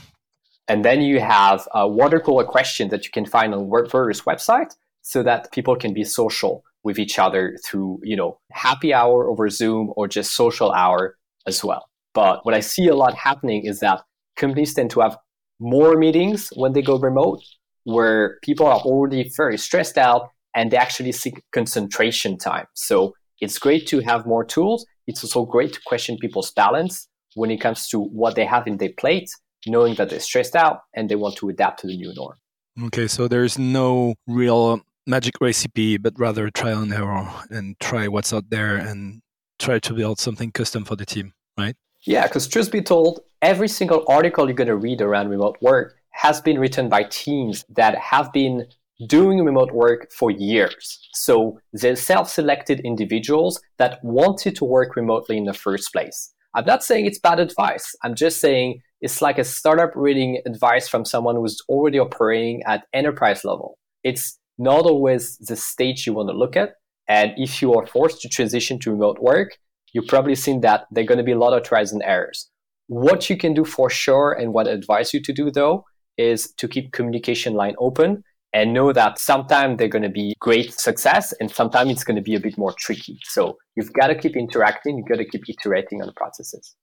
And 0.70 0.84
then 0.84 1.00
you 1.00 1.18
have 1.18 1.66
a 1.74 1.88
water 1.88 2.20
cooler 2.20 2.44
question 2.44 2.90
that 2.90 3.04
you 3.04 3.10
can 3.10 3.26
find 3.26 3.52
on 3.52 3.68
various 3.90 4.20
website 4.20 4.76
so 5.02 5.20
that 5.24 5.50
people 5.50 5.74
can 5.74 5.92
be 5.92 6.04
social 6.04 6.62
with 6.84 6.96
each 6.96 7.18
other 7.18 7.56
through, 7.66 7.98
you 8.04 8.14
know, 8.14 8.38
happy 8.52 8.94
hour 8.94 9.28
over 9.28 9.48
Zoom 9.48 9.92
or 9.96 10.06
just 10.06 10.32
social 10.32 10.70
hour 10.70 11.16
as 11.44 11.64
well. 11.64 11.88
But 12.14 12.46
what 12.46 12.54
I 12.54 12.60
see 12.60 12.86
a 12.86 12.94
lot 12.94 13.16
happening 13.16 13.64
is 13.64 13.80
that 13.80 14.02
companies 14.36 14.72
tend 14.72 14.90
to 14.90 15.00
have 15.00 15.18
more 15.58 15.96
meetings 15.96 16.52
when 16.54 16.72
they 16.72 16.82
go 16.82 17.00
remote, 17.00 17.42
where 17.82 18.38
people 18.44 18.66
are 18.68 18.78
already 18.78 19.28
very 19.36 19.58
stressed 19.58 19.98
out 19.98 20.28
and 20.54 20.70
they 20.70 20.76
actually 20.76 21.10
seek 21.10 21.42
concentration 21.50 22.38
time. 22.38 22.66
So 22.74 23.14
it's 23.40 23.58
great 23.58 23.88
to 23.88 23.98
have 24.02 24.24
more 24.24 24.44
tools. 24.44 24.86
It's 25.08 25.24
also 25.24 25.46
great 25.46 25.72
to 25.72 25.80
question 25.84 26.16
people's 26.16 26.52
balance 26.52 27.08
when 27.34 27.50
it 27.50 27.60
comes 27.60 27.88
to 27.88 27.98
what 27.98 28.36
they 28.36 28.44
have 28.44 28.68
in 28.68 28.76
their 28.76 28.92
plate, 28.96 29.30
knowing 29.66 29.94
that 29.96 30.10
they're 30.10 30.20
stressed 30.20 30.56
out 30.56 30.82
and 30.94 31.08
they 31.08 31.16
want 31.16 31.36
to 31.36 31.48
adapt 31.48 31.80
to 31.80 31.86
the 31.86 31.96
new 31.96 32.12
norm. 32.14 32.36
Okay, 32.84 33.08
so 33.08 33.28
there's 33.28 33.58
no 33.58 34.14
real 34.26 34.80
magic 35.06 35.34
recipe, 35.40 35.96
but 35.98 36.18
rather 36.18 36.50
trial 36.50 36.82
and 36.82 36.92
error 36.92 37.28
and 37.50 37.78
try 37.80 38.08
what's 38.08 38.32
out 38.32 38.48
there 38.50 38.76
and 38.76 39.22
try 39.58 39.78
to 39.78 39.92
build 39.92 40.18
something 40.18 40.50
custom 40.52 40.84
for 40.84 40.96
the 40.96 41.04
team, 41.04 41.32
right? 41.58 41.76
Yeah, 42.02 42.26
because 42.26 42.48
truth 42.48 42.70
be 42.70 42.80
told, 42.80 43.20
every 43.42 43.68
single 43.68 44.04
article 44.08 44.46
you're 44.46 44.54
going 44.54 44.68
to 44.68 44.76
read 44.76 45.00
around 45.02 45.28
remote 45.28 45.58
work 45.60 45.96
has 46.10 46.40
been 46.40 46.58
written 46.58 46.88
by 46.88 47.04
teams 47.04 47.64
that 47.70 47.96
have 47.98 48.32
been 48.32 48.66
doing 49.06 49.44
remote 49.44 49.72
work 49.72 50.10
for 50.12 50.30
years. 50.30 51.08
So 51.12 51.58
they're 51.72 51.96
self 51.96 52.30
selected 52.30 52.80
individuals 52.80 53.60
that 53.78 54.02
wanted 54.04 54.56
to 54.56 54.64
work 54.64 54.96
remotely 54.96 55.36
in 55.36 55.44
the 55.44 55.54
first 55.54 55.92
place. 55.92 56.32
I'm 56.54 56.64
not 56.64 56.82
saying 56.82 57.06
it's 57.06 57.18
bad 57.18 57.40
advice. 57.40 57.94
I'm 58.02 58.14
just 58.14 58.40
saying 58.40 58.82
it's 59.00 59.22
like 59.22 59.38
a 59.38 59.44
startup 59.44 59.92
reading 59.94 60.42
advice 60.46 60.88
from 60.88 61.04
someone 61.04 61.36
who's 61.36 61.58
already 61.68 61.98
operating 61.98 62.62
at 62.66 62.84
enterprise 62.92 63.44
level. 63.44 63.78
It's 64.04 64.38
not 64.58 64.84
always 64.84 65.38
the 65.38 65.56
stage 65.56 66.06
you 66.06 66.12
want 66.12 66.28
to 66.28 66.36
look 66.36 66.56
at. 66.56 66.74
And 67.08 67.32
if 67.36 67.62
you 67.62 67.74
are 67.74 67.86
forced 67.86 68.20
to 68.22 68.28
transition 68.28 68.78
to 68.80 68.90
remote 68.90 69.18
work, 69.20 69.56
you've 69.92 70.06
probably 70.06 70.34
seen 70.34 70.60
that 70.60 70.84
there 70.90 71.02
are 71.04 71.06
going 71.06 71.18
to 71.18 71.24
be 71.24 71.32
a 71.32 71.38
lot 71.38 71.54
of 71.54 71.62
trials 71.62 71.92
and 71.92 72.02
errors. 72.04 72.48
What 72.88 73.30
you 73.30 73.36
can 73.36 73.54
do 73.54 73.64
for 73.64 73.88
sure, 73.88 74.32
and 74.32 74.52
what 74.52 74.68
I 74.68 74.72
advise 74.72 75.14
you 75.14 75.22
to 75.22 75.32
do 75.32 75.50
though, 75.50 75.84
is 76.18 76.52
to 76.58 76.68
keep 76.68 76.92
communication 76.92 77.54
line 77.54 77.74
open 77.78 78.22
and 78.52 78.74
know 78.74 78.92
that 78.92 79.18
sometimes 79.18 79.78
they're 79.78 79.88
going 79.88 80.02
to 80.02 80.08
be 80.10 80.34
great 80.40 80.74
success 80.74 81.32
and 81.40 81.50
sometimes 81.50 81.90
it's 81.90 82.04
going 82.04 82.16
to 82.16 82.22
be 82.22 82.34
a 82.34 82.40
bit 82.40 82.58
more 82.58 82.74
tricky. 82.78 83.18
So 83.24 83.56
you've 83.76 83.92
got 83.92 84.08
to 84.08 84.14
keep 84.14 84.36
interacting, 84.36 84.98
you've 84.98 85.08
got 85.08 85.18
to 85.18 85.24
keep 85.24 85.48
iterating 85.48 86.02
on 86.02 86.08
the 86.08 86.12
processes. 86.14 86.74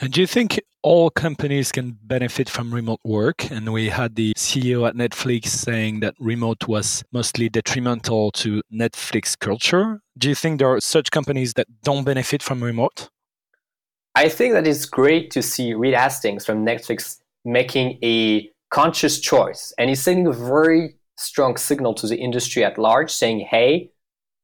And 0.00 0.12
do 0.12 0.20
you 0.20 0.26
think 0.26 0.60
all 0.82 1.08
companies 1.08 1.70
can 1.70 1.96
benefit 2.02 2.48
from 2.48 2.74
remote 2.74 3.00
work? 3.04 3.50
And 3.50 3.72
we 3.72 3.88
had 3.88 4.16
the 4.16 4.34
CEO 4.36 4.86
at 4.88 4.96
Netflix 4.96 5.46
saying 5.46 6.00
that 6.00 6.14
remote 6.18 6.66
was 6.66 7.04
mostly 7.12 7.48
detrimental 7.48 8.32
to 8.32 8.60
Netflix 8.72 9.38
culture. 9.38 10.00
Do 10.18 10.28
you 10.28 10.34
think 10.34 10.58
there 10.58 10.68
are 10.68 10.80
such 10.80 11.10
companies 11.10 11.54
that 11.54 11.68
don't 11.82 12.04
benefit 12.04 12.42
from 12.42 12.62
remote? 12.62 13.08
I 14.16 14.28
think 14.28 14.52
that 14.54 14.66
it's 14.66 14.84
great 14.84 15.30
to 15.32 15.42
see 15.42 15.74
Reed 15.74 15.94
Hastings 15.94 16.44
from 16.44 16.64
Netflix 16.64 17.20
making 17.44 17.98
a 18.02 18.50
conscious 18.70 19.20
choice. 19.20 19.72
And 19.78 19.88
he's 19.88 20.02
sending 20.02 20.26
a 20.26 20.32
very 20.32 20.96
strong 21.16 21.56
signal 21.56 21.94
to 21.94 22.06
the 22.08 22.16
industry 22.16 22.64
at 22.64 22.78
large 22.78 23.10
saying, 23.10 23.46
hey, 23.48 23.90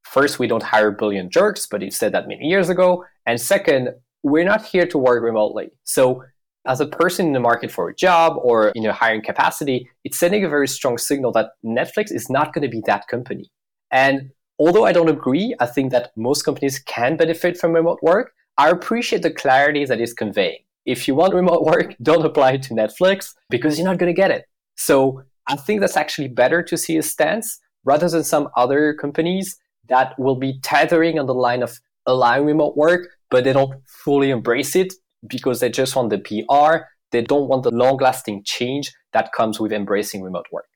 first, 0.04 0.38
we 0.38 0.46
don't 0.46 0.62
hire 0.62 0.90
billion 0.92 1.28
jerks, 1.30 1.66
but 1.66 1.82
he 1.82 1.90
said 1.90 2.12
that 2.12 2.28
many 2.28 2.46
years 2.46 2.68
ago. 2.68 3.04
And 3.26 3.40
second, 3.40 3.90
we're 4.22 4.44
not 4.44 4.64
here 4.64 4.86
to 4.86 4.98
work 4.98 5.22
remotely. 5.22 5.70
So 5.84 6.24
as 6.66 6.80
a 6.80 6.86
person 6.86 7.26
in 7.26 7.32
the 7.32 7.40
market 7.40 7.70
for 7.70 7.88
a 7.88 7.94
job 7.94 8.36
or 8.42 8.68
in 8.74 8.84
a 8.86 8.92
hiring 8.92 9.22
capacity, 9.22 9.88
it's 10.04 10.18
sending 10.18 10.44
a 10.44 10.48
very 10.48 10.68
strong 10.68 10.98
signal 10.98 11.32
that 11.32 11.52
Netflix 11.64 12.12
is 12.12 12.28
not 12.28 12.52
going 12.52 12.62
to 12.62 12.68
be 12.68 12.82
that 12.86 13.08
company. 13.08 13.50
And 13.90 14.30
although 14.58 14.84
I 14.84 14.92
don't 14.92 15.08
agree, 15.08 15.54
I 15.58 15.66
think 15.66 15.90
that 15.92 16.12
most 16.16 16.42
companies 16.42 16.78
can 16.78 17.16
benefit 17.16 17.56
from 17.56 17.72
remote 17.72 17.98
work. 18.02 18.32
I 18.58 18.68
appreciate 18.68 19.22
the 19.22 19.30
clarity 19.30 19.86
that 19.86 20.00
is 20.00 20.12
conveying 20.12 20.58
if 20.86 21.06
you 21.06 21.14
want 21.14 21.34
remote 21.34 21.64
work, 21.72 21.94
don't 22.02 22.24
apply 22.24 22.58
to 22.58 22.74
Netflix 22.74 23.34
because 23.48 23.78
you're 23.78 23.86
not 23.86 23.98
going 23.98 24.12
to 24.12 24.20
get 24.20 24.30
it. 24.30 24.46
So 24.76 25.22
I 25.46 25.56
think 25.56 25.80
that's 25.80 25.96
actually 25.96 26.28
better 26.28 26.62
to 26.62 26.76
see 26.76 26.96
a 26.96 27.02
stance 27.02 27.58
rather 27.84 28.08
than 28.08 28.24
some 28.24 28.48
other 28.56 28.94
companies 28.94 29.58
that 29.88 30.18
will 30.18 30.36
be 30.36 30.60
tethering 30.62 31.18
on 31.18 31.26
the 31.26 31.34
line 31.34 31.62
of 31.62 31.80
allowing 32.06 32.46
remote 32.46 32.76
work, 32.76 33.08
but 33.30 33.44
they 33.44 33.52
don't 33.52 33.80
fully 34.04 34.30
embrace 34.30 34.76
it 34.76 34.92
because 35.26 35.60
they 35.60 35.70
just 35.70 35.96
want 35.96 36.10
the 36.10 36.18
PR. 36.18 36.84
They 37.12 37.22
don't 37.22 37.48
want 37.48 37.62
the 37.62 37.70
long 37.70 37.96
lasting 37.98 38.42
change 38.44 38.92
that 39.12 39.32
comes 39.32 39.58
with 39.58 39.72
embracing 39.72 40.22
remote 40.22 40.46
work. 40.52 40.66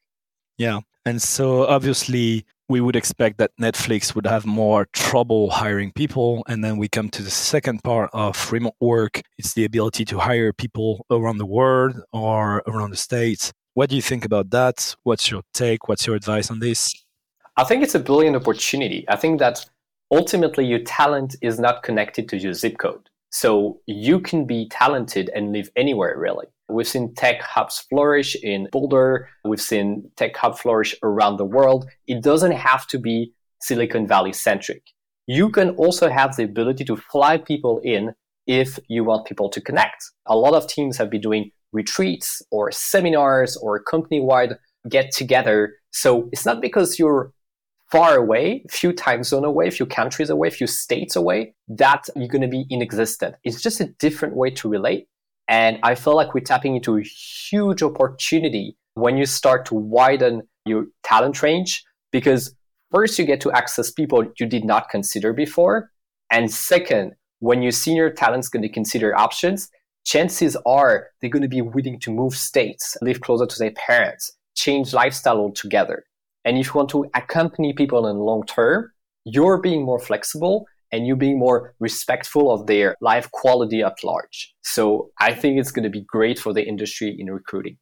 Yeah. 0.59 0.81
And 1.05 1.21
so 1.21 1.67
obviously, 1.67 2.47
we 2.69 2.81
would 2.81 2.97
expect 2.97 3.39
that 3.39 3.51
Netflix 3.61 4.15
would 4.15 4.27
have 4.27 4.47
more 4.47 4.87
trouble 4.93 5.51
hiring 5.51 5.93
people. 5.93 6.43
And 6.49 6.65
then 6.65 6.79
we 6.79 6.89
come 6.89 7.11
to 7.11 7.23
the 7.23 7.31
second 7.31 7.83
part 7.85 8.11
of 8.13 8.51
remote 8.53 8.77
work 8.81 9.21
it's 9.37 9.53
the 9.53 9.65
ability 9.65 10.05
to 10.07 10.19
hire 10.19 10.53
people 10.53 11.05
around 11.11 11.39
the 11.39 11.47
world 11.47 12.01
or 12.13 12.63
around 12.67 12.91
the 12.91 12.97
States. 12.97 13.53
What 13.75 13.91
do 13.91 13.97
you 13.97 14.03
think 14.03 14.25
about 14.25 14.51
that? 14.51 14.95
What's 15.03 15.31
your 15.31 15.43
take? 15.53 15.89
What's 15.89 16.07
your 16.07 16.17
advice 16.17 16.51
on 16.51 16.61
this? 16.61 16.95
I 17.57 17.65
think 17.65 17.83
it's 17.83 17.95
a 17.95 18.01
brilliant 18.01 18.37
opportunity. 18.37 19.05
I 19.09 19.17
think 19.17 19.41
that 19.41 19.65
ultimately 20.15 20.65
your 20.65 20.79
talent 20.79 21.35
is 21.43 21.59
not 21.59 21.83
connected 21.83 22.29
to 22.29 22.37
your 22.39 22.53
zip 22.53 22.79
code. 22.79 23.11
So 23.31 23.81
you 23.87 24.21
can 24.21 24.47
be 24.47 24.69
talented 24.69 25.29
and 25.35 25.53
live 25.53 25.69
anywhere, 25.77 26.17
really. 26.17 26.47
We've 26.69 26.87
seen 26.87 27.15
tech 27.15 27.43
hubs 27.43 27.81
flourish 27.91 28.37
in 28.37 28.69
Boulder. 28.71 29.29
We've 29.45 29.61
seen 29.61 30.09
tech 30.17 30.37
hub 30.37 30.57
flourish 30.57 30.95
around 31.03 31.39
the 31.39 31.45
world. 31.45 31.87
It 32.07 32.23
doesn't 32.23 32.53
have 32.53 32.87
to 32.89 32.99
be 32.99 33.33
Silicon 33.61 34.07
Valley 34.07 34.33
centric. 34.33 34.85
You 35.27 35.51
can 35.51 35.71
also 35.71 36.09
have 36.09 36.37
the 36.37 36.45
ability 36.45 36.85
to 36.85 36.97
fly 36.97 37.37
people 37.39 37.81
in 37.83 38.15
if 38.47 38.79
you 38.89 39.03
want 39.03 39.27
people 39.27 39.49
to 39.49 39.61
connect. 39.61 40.05
A 40.27 40.37
lot 40.37 40.55
of 40.55 40.69
teams 40.69 40.97
have 40.99 41.11
been 41.11 41.23
doing 41.23 41.51
retreats 41.73 42.41
or 42.53 42.71
seminars 42.71 43.57
or 43.57 43.83
company 43.83 44.21
wide 44.21 44.55
get 44.89 45.11
together. 45.11 45.75
So 45.91 46.29
it's 46.31 46.47
not 46.47 46.61
because 46.61 47.01
you're 47.01 47.33
far 47.95 48.17
away, 48.17 48.65
few 48.69 48.93
time 48.93 49.23
zone 49.23 49.45
away, 49.45 49.71
few 49.71 49.87
countries 49.87 50.29
away, 50.29 50.51
few 50.51 50.67
states 50.67 51.15
away, 51.15 51.55
that 51.69 52.03
you're 52.17 52.27
going 52.27 52.43
to 52.43 52.49
be 52.49 52.67
inexistent. 52.69 53.37
It's 53.45 53.63
just 53.63 53.81
a 53.81 53.85
different 54.01 54.35
way 54.35 54.51
to 54.51 54.69
relate. 54.69 55.07
And 55.47 55.79
I 55.85 55.95
feel 55.95 56.17
like 56.17 56.35
we're 56.35 56.41
tapping 56.41 56.75
into 56.75 56.97
a 56.97 57.03
huge 57.03 57.85
opportunity 57.85 58.77
when 58.95 59.17
you 59.17 59.27
start 59.27 59.65
to 59.67 59.77
widen 59.77 60.43
your 60.67 60.87
talent 61.05 61.41
range 61.41 61.85
because 62.11 62.57
first 62.93 63.17
you 63.17 63.25
get 63.27 63.41
to 63.43 63.53
access 63.53 63.93
people 63.93 64.25
you 64.41 64.47
did 64.47 64.65
not 64.65 64.89
consider 64.89 65.33
before. 65.33 65.93
And 66.33 66.51
second, 66.51 67.13
when 67.39 67.63
your 67.63 67.71
senior 67.71 68.11
talent's 68.11 68.49
going 68.49 68.63
to 68.63 68.69
consider 68.69 69.17
options, 69.17 69.71
chances 70.05 70.57
are 70.67 71.11
they're 71.21 71.31
going 71.31 71.43
to 71.43 71.49
be 71.49 71.63
willing 71.63 72.01
to 72.01 72.11
move 72.11 72.35
states, 72.35 72.97
live 73.03 73.21
closer 73.21 73.47
to 73.47 73.59
their 73.61 73.71
parents, 73.73 74.33
change 74.57 74.93
lifestyle 74.93 75.39
altogether. 75.39 76.05
And 76.45 76.59
if 76.59 76.67
you 76.67 76.73
want 76.75 76.91
to 76.91 77.07
accompany 77.15 77.73
people 77.73 78.07
in 78.07 78.17
the 78.17 78.23
long 78.23 78.45
term, 78.45 78.91
you're 79.25 79.61
being 79.61 79.83
more 79.83 79.99
flexible 79.99 80.67
and 80.93 81.07
you're 81.07 81.17
being 81.17 81.39
more 81.39 81.75
respectful 81.81 82.53
of 82.53 82.67
their 82.67 82.97
life 83.01 83.31
quality 83.33 83.83
at 83.83 84.05
large. 84.05 84.55
So 84.63 85.11
I 85.19 85.35
think 85.35 85.59
it's 85.59 85.71
going 85.71 85.85
to 85.85 85.91
be 85.91 86.03
great 86.03 86.39
for 86.39 86.53
the 86.53 86.63
industry 86.63 87.17
in 87.19 87.31
recruiting. 87.31 87.79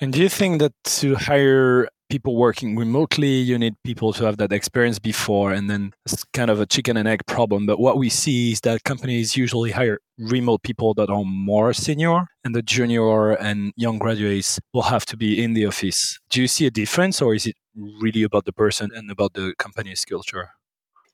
And 0.00 0.12
do 0.12 0.22
you 0.22 0.30
think 0.30 0.60
that 0.60 0.72
to 1.00 1.16
hire 1.16 1.88
people 2.10 2.36
working 2.36 2.76
remotely, 2.76 3.28
you 3.28 3.58
need 3.58 3.74
people 3.84 4.12
to 4.12 4.24
have 4.24 4.36
that 4.38 4.52
experience 4.52 4.98
before, 4.98 5.52
and 5.52 5.70
then 5.70 5.92
it's 6.04 6.24
kind 6.34 6.50
of 6.50 6.60
a 6.60 6.66
chicken 6.66 6.96
and 6.96 7.08
egg 7.08 7.24
problem. 7.26 7.64
But 7.64 7.80
what 7.80 7.96
we 7.96 8.10
see 8.10 8.52
is 8.52 8.60
that 8.62 8.84
companies 8.84 9.36
usually 9.36 9.70
hire 9.70 10.00
remote 10.18 10.62
people 10.62 10.92
that 10.94 11.08
are 11.08 11.24
more 11.24 11.72
senior, 11.72 12.26
and 12.44 12.54
the 12.54 12.62
junior 12.62 13.30
and 13.32 13.72
young 13.76 13.98
graduates 13.98 14.60
will 14.74 14.82
have 14.82 15.06
to 15.06 15.16
be 15.16 15.42
in 15.42 15.54
the 15.54 15.64
office. 15.64 16.18
Do 16.28 16.42
you 16.42 16.48
see 16.48 16.66
a 16.66 16.70
difference, 16.70 17.22
or 17.22 17.34
is 17.34 17.46
it 17.46 17.56
really 17.76 18.24
about 18.24 18.44
the 18.44 18.52
person 18.52 18.90
and 18.94 19.10
about 19.10 19.32
the 19.34 19.54
company's 19.58 20.04
culture? 20.04 20.50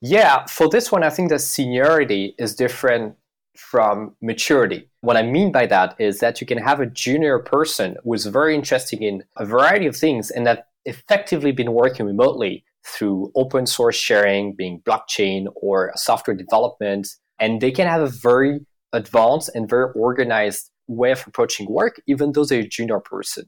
Yeah, 0.01 0.47
for 0.47 0.69
this 0.69 0.91
one, 0.91 1.05
I 1.05 1.11
think 1.11 1.29
the 1.29 1.39
seniority 1.39 2.35
is 2.39 2.55
different 2.55 3.17
from 3.57 4.15
maturity. 4.21 4.89
What 5.01 5.17
I 5.17 5.23
mean 5.23 5.51
by 5.51 5.67
that 5.67 5.95
is 5.99 6.21
that 6.21 6.41
you 6.41 6.47
can 6.47 6.59
have 6.59 6.81
a 6.81 6.87
junior 6.87 7.39
person 7.39 7.97
who 8.05 8.13
is 8.13 8.27
very 8.27 8.55
interested 8.55 9.01
in 9.01 9.25
a 9.37 9.47
variety 9.47 9.87
of 9.87 9.97
things 9.97 10.31
and 10.31 10.47
that 10.47 10.69
effectively 10.87 11.53
been 11.53 11.73
working 11.73 12.07
remotely 12.07 12.65
through 12.87 13.31
open 13.35 13.67
source 13.67 13.97
sharing, 13.97 14.55
being 14.55 14.81
blockchain 14.87 15.47
or 15.57 15.93
software 15.97 16.37
development, 16.37 17.09
and 17.39 17.61
they 17.61 17.71
can 17.71 17.87
have 17.87 18.01
a 18.01 18.07
very 18.07 18.61
advanced 18.93 19.51
and 19.55 19.69
very 19.69 19.93
organized 19.95 20.71
way 20.89 21.11
of 21.11 21.27
approaching 21.27 21.67
work, 21.69 22.01
even 22.07 22.33
though 22.33 22.45
they're 22.45 22.61
a 22.61 22.69
junior 22.69 23.01
person. 23.01 23.45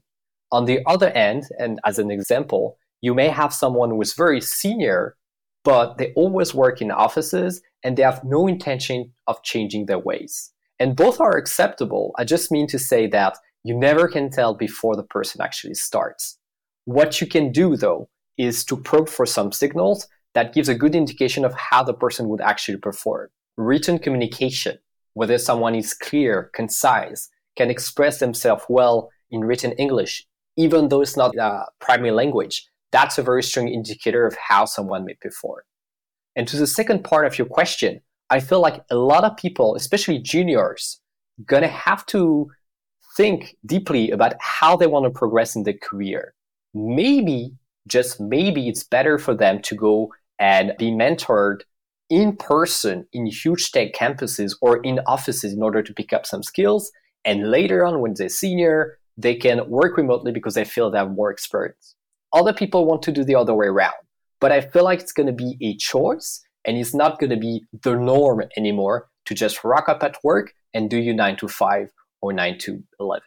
On 0.51 0.65
the 0.65 0.79
other 0.85 1.09
end, 1.09 1.45
and 1.57 1.79
as 1.85 1.99
an 1.99 2.11
example, 2.11 2.77
you 3.01 3.13
may 3.13 3.29
have 3.29 3.53
someone 3.53 3.91
who 3.91 4.01
is 4.01 4.13
very 4.13 4.41
senior, 4.41 5.15
but 5.63 5.97
they 5.97 6.11
always 6.15 6.53
work 6.53 6.81
in 6.81 6.91
offices 6.91 7.61
and 7.83 7.95
they 7.95 8.03
have 8.03 8.23
no 8.23 8.47
intention 8.47 9.11
of 9.27 9.41
changing 9.43 9.85
their 9.85 9.99
ways. 9.99 10.51
And 10.79 10.95
both 10.95 11.19
are 11.19 11.37
acceptable. 11.37 12.13
I 12.17 12.25
just 12.25 12.51
mean 12.51 12.67
to 12.67 12.79
say 12.79 13.07
that 13.07 13.37
you 13.63 13.77
never 13.77 14.07
can 14.07 14.29
tell 14.29 14.53
before 14.53 14.95
the 14.95 15.03
person 15.03 15.41
actually 15.41 15.75
starts. 15.75 16.38
What 16.85 17.21
you 17.21 17.27
can 17.27 17.51
do 17.51 17.75
though 17.75 18.09
is 18.37 18.63
to 18.65 18.77
probe 18.77 19.09
for 19.09 19.25
some 19.25 19.51
signals 19.51 20.07
that 20.33 20.53
gives 20.53 20.69
a 20.69 20.75
good 20.75 20.95
indication 20.95 21.43
of 21.45 21.53
how 21.53 21.83
the 21.83 21.93
person 21.93 22.29
would 22.29 22.41
actually 22.41 22.77
perform. 22.77 23.29
Written 23.57 23.99
communication, 23.99 24.77
whether 25.13 25.37
someone 25.37 25.75
is 25.75 25.93
clear, 25.93 26.49
concise, 26.53 27.29
can 27.57 27.69
express 27.69 28.19
themselves 28.19 28.63
well 28.69 29.09
in 29.31 29.41
written 29.41 29.73
English, 29.73 30.25
even 30.55 30.89
though 30.89 31.01
it's 31.01 31.17
not 31.17 31.35
a 31.35 31.65
primary 31.79 32.11
language, 32.11 32.67
that's 32.91 33.17
a 33.17 33.23
very 33.23 33.43
strong 33.43 33.67
indicator 33.67 34.25
of 34.25 34.35
how 34.35 34.65
someone 34.65 35.05
may 35.05 35.13
perform. 35.15 35.61
And 36.35 36.47
to 36.47 36.57
the 36.57 36.67
second 36.67 37.03
part 37.03 37.25
of 37.25 37.37
your 37.37 37.47
question, 37.47 38.01
I 38.29 38.39
feel 38.39 38.61
like 38.61 38.83
a 38.89 38.95
lot 38.95 39.23
of 39.23 39.37
people, 39.37 39.75
especially 39.75 40.19
juniors, 40.19 41.01
gonna 41.45 41.67
have 41.67 42.05
to 42.07 42.49
think 43.17 43.55
deeply 43.65 44.11
about 44.11 44.33
how 44.39 44.75
they 44.75 44.87
want 44.87 45.05
to 45.05 45.09
progress 45.09 45.55
in 45.55 45.63
their 45.63 45.73
career. 45.73 46.33
Maybe, 46.73 47.53
just 47.87 48.19
maybe, 48.19 48.67
it's 48.67 48.83
better 48.83 49.17
for 49.17 49.33
them 49.33 49.61
to 49.63 49.75
go 49.75 50.13
and 50.37 50.73
be 50.77 50.91
mentored 50.91 51.61
in 52.09 52.35
person 52.35 53.05
in 53.13 53.27
huge 53.27 53.71
tech 53.71 53.93
campuses 53.93 54.55
or 54.61 54.77
in 54.77 54.99
offices 55.05 55.53
in 55.53 55.61
order 55.61 55.81
to 55.83 55.93
pick 55.93 56.13
up 56.13 56.25
some 56.25 56.43
skills. 56.43 56.91
And 57.25 57.51
later 57.51 57.85
on, 57.85 58.01
when 58.01 58.13
they're 58.15 58.29
senior, 58.29 58.97
they 59.17 59.35
can 59.35 59.69
work 59.69 59.97
remotely 59.97 60.31
because 60.31 60.55
they 60.55 60.65
feel 60.65 60.89
they 60.89 60.97
have 60.97 61.11
more 61.11 61.31
experience. 61.31 61.95
Other 62.33 62.53
people 62.53 62.85
want 62.85 63.01
to 63.03 63.11
do 63.11 63.23
the 63.23 63.35
other 63.35 63.53
way 63.53 63.67
around. 63.67 63.93
But 64.39 64.51
I 64.51 64.61
feel 64.61 64.83
like 64.83 65.01
it's 65.01 65.11
going 65.11 65.27
to 65.27 65.33
be 65.33 65.57
a 65.61 65.75
choice 65.75 66.41
and 66.65 66.77
it's 66.77 66.95
not 66.95 67.19
going 67.19 67.31
to 67.31 67.37
be 67.37 67.65
the 67.83 67.95
norm 67.95 68.43
anymore 68.55 69.09
to 69.25 69.33
just 69.33 69.63
rock 69.63 69.89
up 69.89 70.03
at 70.03 70.17
work 70.23 70.53
and 70.73 70.89
do 70.89 70.97
you 70.97 71.13
nine 71.13 71.35
to 71.37 71.47
five 71.47 71.89
or 72.21 72.31
nine 72.31 72.57
to 72.59 72.81
11. 72.99 73.21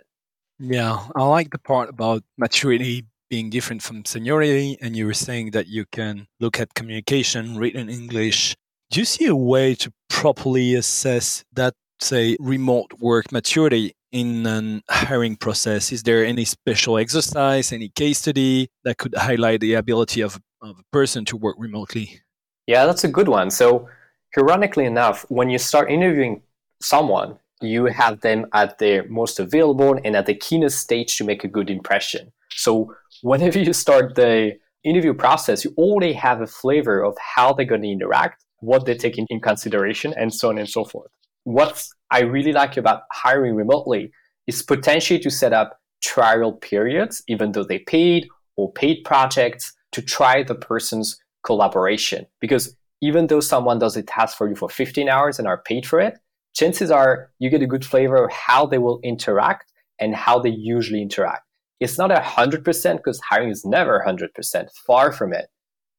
Yeah, 0.59 1.07
I 1.15 1.25
like 1.25 1.51
the 1.51 1.59
part 1.59 1.89
about 1.89 2.23
maturity 2.39 3.07
being 3.33 3.49
different 3.49 3.83
from 3.83 4.05
seniority. 4.05 4.77
And 4.83 4.95
you 4.95 5.07
were 5.07 5.15
saying 5.15 5.53
that 5.53 5.67
you 5.67 5.87
can 5.91 6.27
look 6.39 6.61
at 6.61 6.75
communication, 6.75 7.57
written 7.57 7.89
English. 7.89 8.55
Do 8.91 9.01
you 9.01 9.07
see 9.07 9.25
a 9.25 9.35
way 9.35 9.75
to 9.77 9.91
properly 10.11 10.75
assess 10.75 11.43
that, 11.55 11.73
say, 11.99 12.37
remote 12.39 12.93
work 13.01 13.33
maturity 13.33 13.95
in 14.11 14.45
an 14.45 14.83
hiring 14.91 15.37
process? 15.37 15.93
Is 15.93 16.03
there 16.03 16.27
any 16.27 16.45
special 16.45 16.99
exercise, 16.99 17.73
any 17.73 17.89
case 17.89 18.19
study 18.19 18.69
that 18.85 18.99
could 18.99 19.15
highlight 19.17 19.61
the 19.61 19.75
ability 19.77 20.21
of, 20.21 20.39
of 20.61 20.79
a 20.79 20.85
person 20.93 21.25
to 21.25 21.37
work 21.39 21.57
remotely? 21.59 22.21
Yeah, 22.67 22.85
that's 22.85 23.05
a 23.05 23.09
good 23.09 23.29
one. 23.29 23.51
So, 23.51 23.89
ironically 24.37 24.85
enough, 24.85 25.25
when 25.31 25.49
you 25.49 25.57
start 25.57 25.91
interviewing 25.91 26.43
someone, 26.83 27.39
you 27.63 27.87
have 27.87 28.21
them 28.21 28.45
at 28.53 28.77
their 28.77 29.09
most 29.09 29.41
available 29.41 29.99
and 30.05 30.17
at 30.17 30.27
the 30.27 30.35
keenest 30.35 30.81
stage 30.81 31.17
to 31.17 31.25
make 31.25 31.45
a 31.45 31.49
good 31.49 31.71
impression. 31.71 32.31
So, 32.51 32.95
whenever 33.23 33.59
you 33.59 33.73
start 33.73 34.15
the 34.15 34.53
interview 34.85 35.15
process, 35.15 35.65
you 35.65 35.73
already 35.79 36.13
have 36.13 36.41
a 36.41 36.47
flavor 36.47 37.03
of 37.03 37.17
how 37.19 37.53
they're 37.53 37.65
going 37.65 37.83
to 37.83 37.89
interact, 37.89 38.45
what 38.59 38.85
they 38.85 38.95
take 38.95 39.17
in, 39.17 39.27
in 39.31 39.41
consideration, 39.41 40.13
and 40.17 40.35
so 40.35 40.51
on 40.51 40.59
and 40.59 40.69
so 40.69 40.85
forth. 40.85 41.11
What 41.45 41.83
I 42.11 42.21
really 42.21 42.53
like 42.53 42.77
about 42.77 43.03
hiring 43.11 43.55
remotely 43.55 44.13
is 44.47 44.63
potentially 44.63 45.21
to 45.21 45.31
set 45.31 45.53
up 45.53 45.81
trial 46.03 46.53
periods, 46.53 47.23
even 47.29 47.53
though 47.53 47.65
they 47.65 47.79
paid 47.79 48.29
or 48.57 48.73
paid 48.73 49.03
projects 49.05 49.73
to 49.93 50.03
try 50.03 50.43
the 50.43 50.55
person's 50.55 51.19
collaboration. 51.45 52.27
Because 52.41 52.77
even 53.01 53.29
though 53.29 53.41
someone 53.41 53.79
does 53.79 53.97
a 53.97 54.03
task 54.03 54.37
for 54.37 54.49
you 54.49 54.55
for 54.55 54.69
15 54.69 55.09
hours 55.09 55.39
and 55.39 55.49
are 55.49 55.63
paid 55.63 55.87
for 55.87 56.01
it, 56.01 56.19
chances 56.55 56.91
are 56.91 57.31
you 57.39 57.51
get 57.51 57.63
a 57.63 57.67
good 57.67 57.85
flavor 57.85 58.25
of 58.25 58.31
how 58.33 58.67
they 58.67 58.79
will 58.79 59.01
interact 59.03 59.73
and 59.99 60.15
how 60.15 60.39
they 60.39 60.51
usually 60.51 61.03
interact. 61.03 61.43
It's 61.83 61.99
not 61.99 62.11
a 62.11 62.17
100% 62.17 62.97
because 62.97 63.21
hiring 63.21 63.51
is 63.51 63.65
never 63.65 64.03
100%, 64.07 64.69
far 64.87 65.13
from 65.13 65.33
it. 65.33 65.47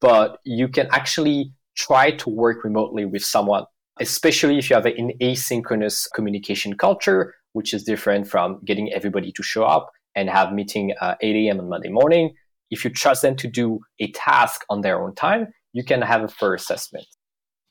But 0.00 0.38
you 0.44 0.68
can 0.68 0.88
actually 0.92 1.52
try 1.76 2.12
to 2.12 2.30
work 2.30 2.64
remotely 2.64 3.04
with 3.04 3.24
someone, 3.24 3.64
especially 4.00 4.58
if 4.58 4.70
you 4.70 4.76
have 4.76 4.86
an 4.86 5.12
asynchronous 5.20 6.06
communication 6.14 6.76
culture, 6.76 7.34
which 7.52 7.72
is 7.74 7.84
different 7.84 8.28
from 8.28 8.60
getting 8.64 8.92
everybody 8.92 9.32
to 9.32 9.42
show 9.42 9.64
up 9.64 9.90
and 10.14 10.28
have 10.30 10.52
meeting 10.52 10.94
uh, 11.00 11.14
8 11.20 11.36
a.m. 11.46 11.60
on 11.60 11.68
Monday 11.68 11.90
morning 11.90 12.34
if 12.74 12.84
you 12.84 12.90
trust 12.90 13.22
them 13.22 13.36
to 13.36 13.48
do 13.48 13.80
a 14.00 14.10
task 14.12 14.64
on 14.68 14.80
their 14.80 15.02
own 15.02 15.14
time, 15.14 15.48
you 15.72 15.84
can 15.84 16.02
have 16.02 16.22
a 16.22 16.28
fair 16.28 16.54
assessment. 16.54 17.06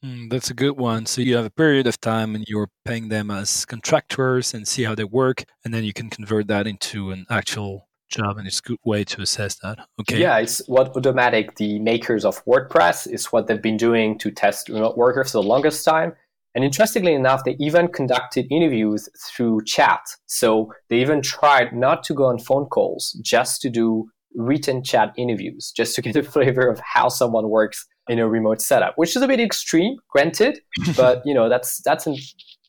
Mm, 0.04 0.30
that's 0.30 0.50
a 0.50 0.54
good 0.54 0.78
one. 0.78 1.06
So 1.06 1.22
you 1.22 1.36
have 1.36 1.46
a 1.46 1.50
period 1.50 1.88
of 1.88 2.00
time 2.00 2.36
and 2.36 2.46
you're 2.48 2.70
paying 2.86 3.10
them 3.10 3.32
as 3.32 3.66
contractors 3.66 4.54
and 4.54 4.68
see 4.68 4.84
how 4.84 4.96
they 4.96 5.04
work. 5.04 5.46
And 5.64 5.74
then 5.74 5.84
you 5.84 5.94
can 5.94 6.10
convert 6.10 6.48
that 6.48 6.68
into 6.68 7.12
an 7.12 7.26
actual 7.30 7.88
job. 8.14 8.38
And 8.38 8.48
it's 8.48 8.60
a 8.60 8.62
good 8.62 8.80
way 8.86 9.04
to 9.04 9.22
assess 9.22 9.56
that. 9.56 9.80
Okay. 10.02 10.20
Yeah, 10.20 10.38
it's 10.38 10.68
what 10.68 10.94
Automattic 10.94 11.56
the 11.56 11.80
makers 11.80 12.26
of 12.26 12.44
WordPress, 12.46 13.12
is 13.12 13.28
what 13.28 13.48
they've 13.48 13.62
been 13.62 13.78
doing 13.78 14.18
to 14.20 14.32
test 14.32 14.70
remote 14.70 14.98
workers 14.98 15.32
for 15.32 15.42
the 15.42 15.48
longest 15.48 15.84
time. 15.84 16.14
And 16.56 16.64
interestingly 16.64 17.14
enough, 17.14 17.44
they 17.44 17.56
even 17.60 17.88
conducted 17.88 18.46
interviews 18.52 19.10
through 19.20 19.64
chat. 19.66 20.02
So 20.28 20.72
they 20.90 21.02
even 21.02 21.22
tried 21.22 21.74
not 21.74 22.04
to 22.04 22.14
go 22.14 22.26
on 22.26 22.38
phone 22.38 22.66
calls, 22.66 23.20
just 23.24 23.62
to 23.64 23.70
do 23.70 24.10
written 24.36 24.84
chat 24.84 25.14
interviews 25.18 25.72
just 25.76 25.96
to 25.96 26.02
get 26.02 26.16
a 26.16 26.24
flavor 26.32 26.68
of 26.68 26.80
how 26.80 27.10
someone 27.10 27.50
works 27.50 27.86
in 28.10 28.20
a 28.20 28.28
remote 28.28 28.62
setup, 28.62 28.94
which 28.98 29.16
is 29.16 29.22
a 29.22 29.28
bit 29.28 29.40
extreme, 29.40 29.98
granted, 30.10 30.60
but 30.98 31.22
you 31.26 31.34
know 31.34 31.50
that's 31.50 31.82
that's 31.84 32.06
an, 32.06 32.16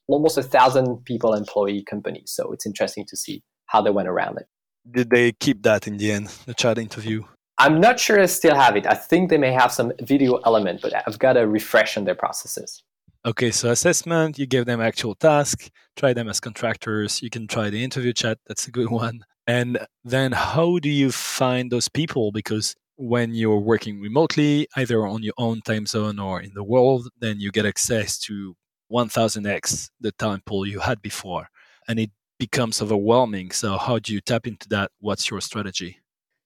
almost 0.09 0.39
a 0.39 0.43
thousand 0.43 1.05
people 1.05 1.35
employee 1.35 1.83
company, 1.83 2.23
so 2.27 2.53
it's 2.53 2.67
interesting 2.67 3.05
to 3.09 3.17
see 3.17 3.43
how 3.67 3.81
they 3.81 3.91
went 3.91 4.09
around 4.09 4.39
it. 4.39 4.47
Did 4.91 5.11
they 5.11 5.33
keep 5.33 5.63
that 5.63 5.87
in 5.87 5.97
the 5.97 6.13
end, 6.13 6.29
the 6.47 6.55
chat 6.55 6.79
interview? 6.79 7.25
I'm 7.59 7.81
not 7.81 8.01
sure 8.01 8.21
I 8.21 8.27
still 8.27 8.55
have 8.55 8.77
it. 8.77 8.87
I 8.87 8.95
think 8.95 9.31
they 9.31 9.39
may 9.39 9.53
have 9.53 9.73
some 9.73 9.93
video 10.01 10.37
element, 10.45 10.83
but 10.83 10.93
I've 11.07 11.19
got 11.19 11.35
to 11.35 11.47
refresh 11.47 11.97
on 11.97 12.05
their 12.05 12.15
processes. 12.15 12.83
Okay, 13.27 13.51
so 13.51 13.71
assessment, 13.71 14.39
you 14.39 14.47
give 14.47 14.67
them 14.67 14.81
actual 14.83 15.15
task, 15.15 15.71
try 15.97 16.13
them 16.13 16.29
as 16.29 16.41
contractors, 16.41 17.23
you 17.23 17.31
can 17.31 17.47
try 17.47 17.71
the 17.71 17.83
interview 17.83 18.13
chat, 18.13 18.39
that's 18.47 18.69
a 18.69 18.71
good 18.71 18.91
one. 19.05 19.25
And 19.47 19.79
then 20.05 20.33
how 20.33 20.79
do 20.79 20.91
you 20.91 21.11
find 21.11 21.71
those 21.71 21.89
people? 21.89 22.33
Because 22.33 22.75
when 22.97 23.35
you're 23.35 23.59
working 23.59 24.01
remotely, 24.01 24.67
either 24.77 25.07
on 25.07 25.23
your 25.23 25.35
own 25.39 25.61
time 25.63 25.87
zone 25.87 26.19
or 26.19 26.41
in 26.41 26.53
the 26.55 26.65
world, 26.65 27.09
then 27.21 27.41
you 27.41 27.51
get 27.51 27.67
access 27.67 28.19
to 28.19 28.57
1000x 28.93 29.91
the 30.01 30.13
time 30.13 30.43
pool 30.45 30.67
you 30.67 30.81
had 30.81 31.01
before. 31.01 31.49
And 31.89 31.99
it 31.99 32.11
becomes 32.39 32.81
overwhelming. 32.83 33.51
So, 33.51 33.79
how 33.79 33.99
do 33.99 34.13
you 34.13 34.21
tap 34.21 34.47
into 34.47 34.69
that? 34.71 34.91
What's 35.01 35.31
your 35.31 35.41
strategy? 35.41 35.99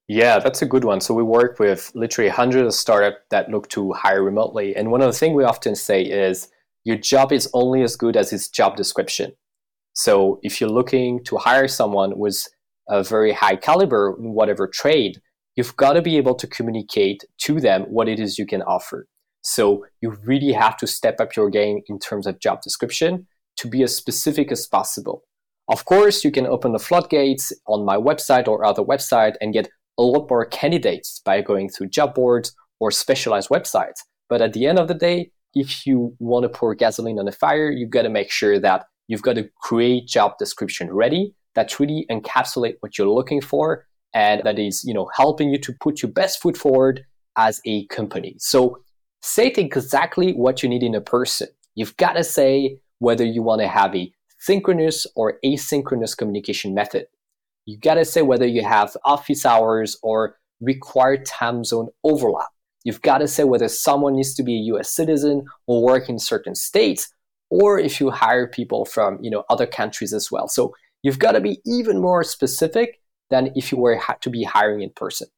Yeah, 0.09 0.39
that's 0.39 0.63
a 0.63 0.67
good 0.67 0.85
one. 0.85 1.01
So, 1.01 1.15
we 1.15 1.23
work 1.23 1.59
with 1.59 1.93
literally 1.95 2.31
hundreds 2.31 2.67
of 2.67 2.75
startups 2.75 3.19
that 3.31 3.51
look 3.51 3.69
to 3.71 3.93
hire 3.93 4.23
remotely. 4.23 4.77
And 4.77 4.91
one 4.91 5.03
of 5.03 5.13
the 5.13 5.19
things 5.19 5.35
we 5.35 5.45
often 5.45 5.75
say 5.75 6.03
is 6.03 6.49
your 6.85 6.97
job 6.97 7.33
is 7.33 7.49
only 7.53 7.83
as 7.83 7.97
good 7.97 8.17
as 8.17 8.33
its 8.33 8.49
job 8.49 8.77
description. 8.77 9.33
So, 9.95 10.41
if 10.43 10.61
you're 10.61 10.71
looking 10.71 11.25
to 11.25 11.37
hire 11.37 11.69
someone 11.69 12.19
with 12.19 12.47
a 12.89 13.03
very 13.03 13.33
high 13.33 13.57
caliber 13.57 14.17
in 14.19 14.33
whatever 14.33 14.67
trade, 14.67 15.21
you've 15.57 15.77
got 15.77 15.95
to 15.95 16.03
be 16.03 16.17
able 16.17 16.35
to 16.37 16.47
communicate 16.47 17.25
to 17.39 17.61
them 17.61 17.83
what 17.83 18.09
it 18.09 18.19
is 18.19 18.39
you 18.39 18.47
can 18.47 18.63
offer. 18.63 19.07
So 19.43 19.87
you 20.01 20.17
really 20.25 20.53
have 20.53 20.77
to 20.79 20.87
step 20.87 21.21
up 21.21 21.37
your 21.37 21.51
game 21.51 21.81
in 21.89 21.99
terms 21.99 22.27
of 22.27 22.41
job 22.41 22.61
description 22.63 23.27
to 23.57 23.69
be 23.69 23.83
as 23.83 23.97
specific 23.97 24.53
as 24.53 24.67
possible. 24.67 25.25
Of 25.69 25.85
course, 25.85 26.25
you 26.25 26.31
can 26.31 26.47
open 26.47 26.73
the 26.73 26.79
floodgates 26.79 27.53
on 27.67 27.85
my 27.85 27.97
website 27.97 28.49
or 28.49 28.65
other 28.65 28.83
website 28.83 29.35
and 29.41 29.53
get 29.53 29.69
a 29.99 30.03
lot 30.03 30.29
more 30.31 30.47
candidates 30.47 31.21
by 31.25 31.43
going 31.43 31.69
through 31.69 31.89
job 31.89 32.15
boards 32.15 32.55
or 32.81 32.91
specialized 32.91 33.51
websites. 33.51 34.01
But 34.29 34.41
at 34.41 34.53
the 34.53 34.67
end 34.67 34.79
of 34.79 34.89
the 34.89 34.95
day, 34.95 35.31
if 35.55 35.87
you 35.87 36.15
want 36.19 36.45
to 36.45 36.49
pour 36.49 36.75
gasoline 36.75 37.19
on 37.19 37.27
the 37.27 37.33
fire, 37.33 37.71
you've 37.71 37.91
got 37.91 38.03
to 38.03 38.09
make 38.09 38.31
sure 38.31 38.59
that 38.61 38.87
you've 39.09 39.23
got 39.23 39.39
a 39.39 39.49
great 39.63 40.07
job 40.07 40.39
description 40.39 40.93
ready 40.93 41.35
that 41.55 41.81
really 41.81 42.07
encapsulate 42.11 42.75
what 42.81 42.97
you're 42.97 43.09
looking 43.09 43.41
for 43.41 43.85
and 44.15 44.43
that 44.45 44.59
is 44.59 44.85
you 44.85 44.95
know 44.95 45.11
helping 45.15 45.51
you 45.51 45.59
to 45.59 45.73
put 45.81 46.03
your 46.03 46.13
best 46.13 46.41
foot 46.41 46.57
forward 46.57 47.05
as 47.37 47.61
a 47.67 47.87
company 47.87 48.37
so 48.39 48.79
say 49.23 49.49
exactly 49.49 50.33
what 50.33 50.63
you 50.63 50.69
need 50.69 50.83
in 50.83 50.95
a 50.95 51.01
person 51.01 51.49
you've 51.75 51.97
got 51.97 52.13
to 52.13 52.25
say 52.25 52.79
whether 53.01 53.25
you 53.25 53.43
want 53.43 53.61
to 53.61 53.69
have 53.69 53.95
a 53.95 54.13
synchronous 54.39 55.07
or 55.15 55.39
asynchronous 55.45 56.17
communication 56.17 56.75
method 56.75 57.07
you 57.67 57.77
got 57.79 57.95
to 57.95 58.05
say 58.05 58.23
whether 58.23 58.47
you 58.47 58.65
have 58.65 58.97
office 59.05 59.45
hours 59.45 59.97
or 60.03 60.37
required 60.61 61.25
time 61.27 61.65
zone 61.65 61.89
overlap 62.05 62.49
you've 62.85 63.03
got 63.03 63.19
to 63.19 63.29
say 63.29 63.45
whether 63.45 63.69
someone 63.69 64.15
needs 64.15 64.35
to 64.35 64.43
be 64.43 64.55
a 64.55 64.75
us 64.75 64.91
citizen 64.91 65.45
or 65.67 65.85
work 65.85 66.09
in 66.09 66.19
certain 66.19 66.55
states 66.55 67.13
or 67.51 67.79
if 67.79 68.01
you 68.01 68.11
hire 68.11 68.47
people 68.47 68.85
from 68.85 69.19
you 69.23 69.31
know 69.31 69.45
other 69.51 69.67
countries 69.67 70.13
as 70.13 70.31
well 70.31 70.49
so 70.49 70.73
You've 71.03 71.19
got 71.19 71.33
to 71.33 71.41
be 71.41 71.61
even 71.65 72.01
more 72.01 72.25
specific 72.25 73.01
than 73.31 73.53
if 73.55 73.71
you 73.71 73.79
were 73.79 74.01
to 74.21 74.31
be 74.31 74.43
hiring 74.43 74.83
in 74.83 74.91
person. 74.91 75.29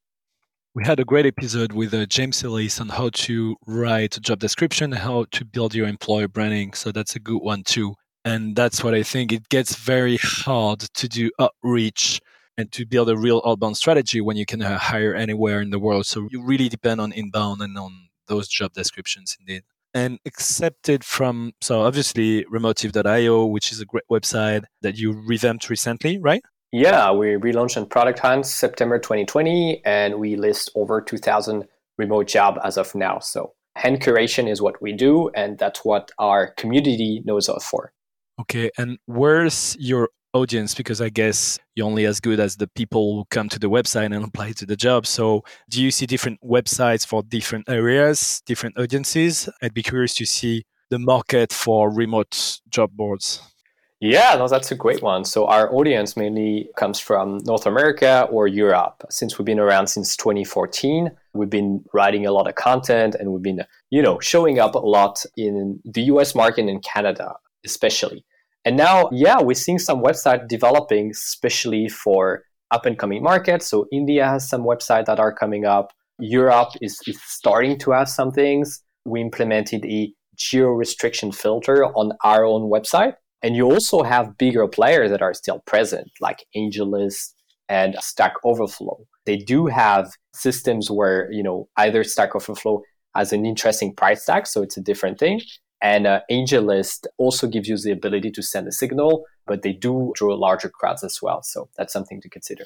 We 0.74 0.84
had 0.86 1.00
a 1.00 1.04
great 1.04 1.26
episode 1.26 1.72
with 1.72 1.92
uh, 1.92 2.06
James 2.06 2.42
Ellis 2.42 2.80
on 2.80 2.88
how 2.88 3.10
to 3.10 3.56
write 3.66 4.16
a 4.16 4.20
job 4.20 4.38
description, 4.38 4.92
how 4.92 5.26
to 5.32 5.44
build 5.44 5.74
your 5.74 5.88
employer 5.88 6.28
branding. 6.28 6.72
So 6.74 6.92
that's 6.92 7.16
a 7.16 7.20
good 7.20 7.42
one 7.42 7.64
too. 7.64 7.94
And 8.24 8.54
that's 8.54 8.84
what 8.84 8.94
I 8.94 9.02
think. 9.02 9.32
It 9.32 9.48
gets 9.48 9.74
very 9.76 10.18
hard 10.18 10.80
to 10.80 11.08
do 11.08 11.30
outreach 11.38 12.20
and 12.58 12.70
to 12.72 12.84
build 12.84 13.08
a 13.08 13.16
real 13.16 13.40
outbound 13.46 13.76
strategy 13.76 14.20
when 14.20 14.36
you 14.36 14.44
can 14.44 14.60
uh, 14.60 14.78
hire 14.78 15.14
anywhere 15.14 15.60
in 15.60 15.70
the 15.70 15.78
world. 15.78 16.06
So 16.06 16.28
you 16.30 16.42
really 16.42 16.68
depend 16.68 17.00
on 17.00 17.12
inbound 17.12 17.62
and 17.62 17.76
on 17.78 18.08
those 18.26 18.48
job 18.48 18.72
descriptions 18.72 19.36
indeed 19.40 19.62
and 19.92 20.18
accepted 20.24 21.04
from 21.04 21.52
so 21.60 21.82
obviously 21.82 22.44
remotive.io 22.44 23.44
which 23.44 23.72
is 23.72 23.80
a 23.80 23.84
great 23.84 24.04
website 24.10 24.62
that 24.82 24.96
you 24.96 25.12
revamped 25.12 25.68
recently 25.68 26.18
right 26.18 26.42
yeah 26.72 27.10
we 27.10 27.28
relaunched 27.28 27.76
on 27.76 27.86
product 27.86 28.20
hunt 28.20 28.46
september 28.46 28.98
2020 28.98 29.82
and 29.84 30.14
we 30.18 30.36
list 30.36 30.70
over 30.74 31.00
2000 31.00 31.66
remote 31.98 32.28
job 32.28 32.58
as 32.64 32.76
of 32.76 32.94
now 32.94 33.18
so 33.18 33.52
hand 33.74 34.00
curation 34.00 34.48
is 34.48 34.62
what 34.62 34.80
we 34.80 34.92
do 34.92 35.28
and 35.30 35.58
that's 35.58 35.84
what 35.84 36.10
our 36.18 36.52
community 36.52 37.20
knows 37.24 37.48
us 37.48 37.64
for 37.64 37.92
okay 38.40 38.70
and 38.78 38.98
where's 39.06 39.76
your 39.78 40.08
audience 40.32 40.74
because 40.74 41.00
I 41.00 41.08
guess 41.08 41.58
you're 41.74 41.86
only 41.86 42.06
as 42.06 42.20
good 42.20 42.40
as 42.40 42.56
the 42.56 42.68
people 42.68 43.16
who 43.16 43.24
come 43.30 43.48
to 43.48 43.58
the 43.58 43.68
website 43.68 44.14
and 44.14 44.24
apply 44.24 44.52
to 44.52 44.66
the 44.66 44.76
job. 44.76 45.06
So, 45.06 45.44
do 45.68 45.82
you 45.82 45.90
see 45.90 46.06
different 46.06 46.40
websites 46.42 47.06
for 47.06 47.22
different 47.22 47.68
areas, 47.68 48.42
different 48.46 48.78
audiences? 48.78 49.48
I'd 49.62 49.74
be 49.74 49.82
curious 49.82 50.14
to 50.14 50.26
see 50.26 50.64
the 50.90 50.98
market 50.98 51.52
for 51.52 51.90
remote 51.90 52.60
job 52.68 52.90
boards. 52.92 53.40
Yeah, 54.02 54.34
no, 54.36 54.48
that's 54.48 54.72
a 54.72 54.74
great 54.74 55.02
one. 55.02 55.24
So, 55.24 55.46
our 55.46 55.72
audience 55.74 56.16
mainly 56.16 56.70
comes 56.76 56.98
from 56.98 57.38
North 57.44 57.66
America 57.66 58.26
or 58.30 58.46
Europe. 58.46 59.04
Since 59.10 59.38
we've 59.38 59.46
been 59.46 59.60
around 59.60 59.88
since 59.88 60.16
2014, 60.16 61.10
we've 61.34 61.50
been 61.50 61.84
writing 61.92 62.24
a 62.26 62.32
lot 62.32 62.48
of 62.48 62.54
content 62.54 63.14
and 63.14 63.32
we've 63.32 63.42
been, 63.42 63.64
you 63.90 64.00
know, 64.00 64.18
showing 64.20 64.58
up 64.58 64.74
a 64.74 64.78
lot 64.78 65.24
in 65.36 65.80
the 65.84 66.02
US 66.02 66.34
market 66.34 66.66
and 66.66 66.82
Canada, 66.82 67.34
especially. 67.64 68.24
And 68.64 68.76
now, 68.76 69.08
yeah, 69.12 69.40
we're 69.40 69.54
seeing 69.54 69.78
some 69.78 70.02
website 70.02 70.48
developing, 70.48 71.10
especially 71.10 71.88
for 71.88 72.44
up 72.70 72.86
and 72.86 72.98
coming 72.98 73.22
markets. 73.22 73.68
So 73.68 73.86
India 73.90 74.26
has 74.26 74.48
some 74.48 74.62
websites 74.62 75.06
that 75.06 75.18
are 75.18 75.32
coming 75.32 75.64
up. 75.64 75.92
Europe 76.18 76.70
is, 76.80 77.00
is 77.06 77.20
starting 77.22 77.78
to 77.78 77.92
have 77.92 78.08
some 78.08 78.30
things. 78.30 78.82
We 79.04 79.20
implemented 79.22 79.84
a 79.86 80.12
geo 80.36 80.68
restriction 80.68 81.32
filter 81.32 81.86
on 81.86 82.12
our 82.22 82.44
own 82.44 82.70
website. 82.70 83.14
And 83.42 83.56
you 83.56 83.70
also 83.70 84.02
have 84.02 84.36
bigger 84.36 84.68
players 84.68 85.10
that 85.10 85.22
are 85.22 85.32
still 85.32 85.60
present, 85.66 86.10
like 86.20 86.44
AngelList 86.54 87.32
and 87.70 87.96
Stack 88.00 88.34
Overflow. 88.44 89.06
They 89.24 89.38
do 89.38 89.66
have 89.66 90.12
systems 90.34 90.90
where, 90.90 91.32
you 91.32 91.42
know, 91.42 91.68
either 91.76 92.04
Stack 92.04 92.34
Overflow 92.36 92.82
has 93.14 93.32
an 93.32 93.46
interesting 93.46 93.94
price 93.94 94.24
tag, 94.24 94.46
so 94.46 94.62
it's 94.62 94.76
a 94.76 94.82
different 94.82 95.18
thing. 95.18 95.40
And 95.82 96.06
uh, 96.06 96.20
AngelList 96.30 97.06
also 97.16 97.46
gives 97.46 97.68
you 97.68 97.76
the 97.78 97.92
ability 97.92 98.30
to 98.32 98.42
send 98.42 98.68
a 98.68 98.72
signal, 98.72 99.24
but 99.46 99.62
they 99.62 99.72
do 99.72 100.12
draw 100.14 100.34
larger 100.34 100.68
crowds 100.68 101.02
as 101.02 101.20
well. 101.22 101.42
So 101.42 101.68
that's 101.76 101.92
something 101.92 102.20
to 102.20 102.28
consider. 102.28 102.64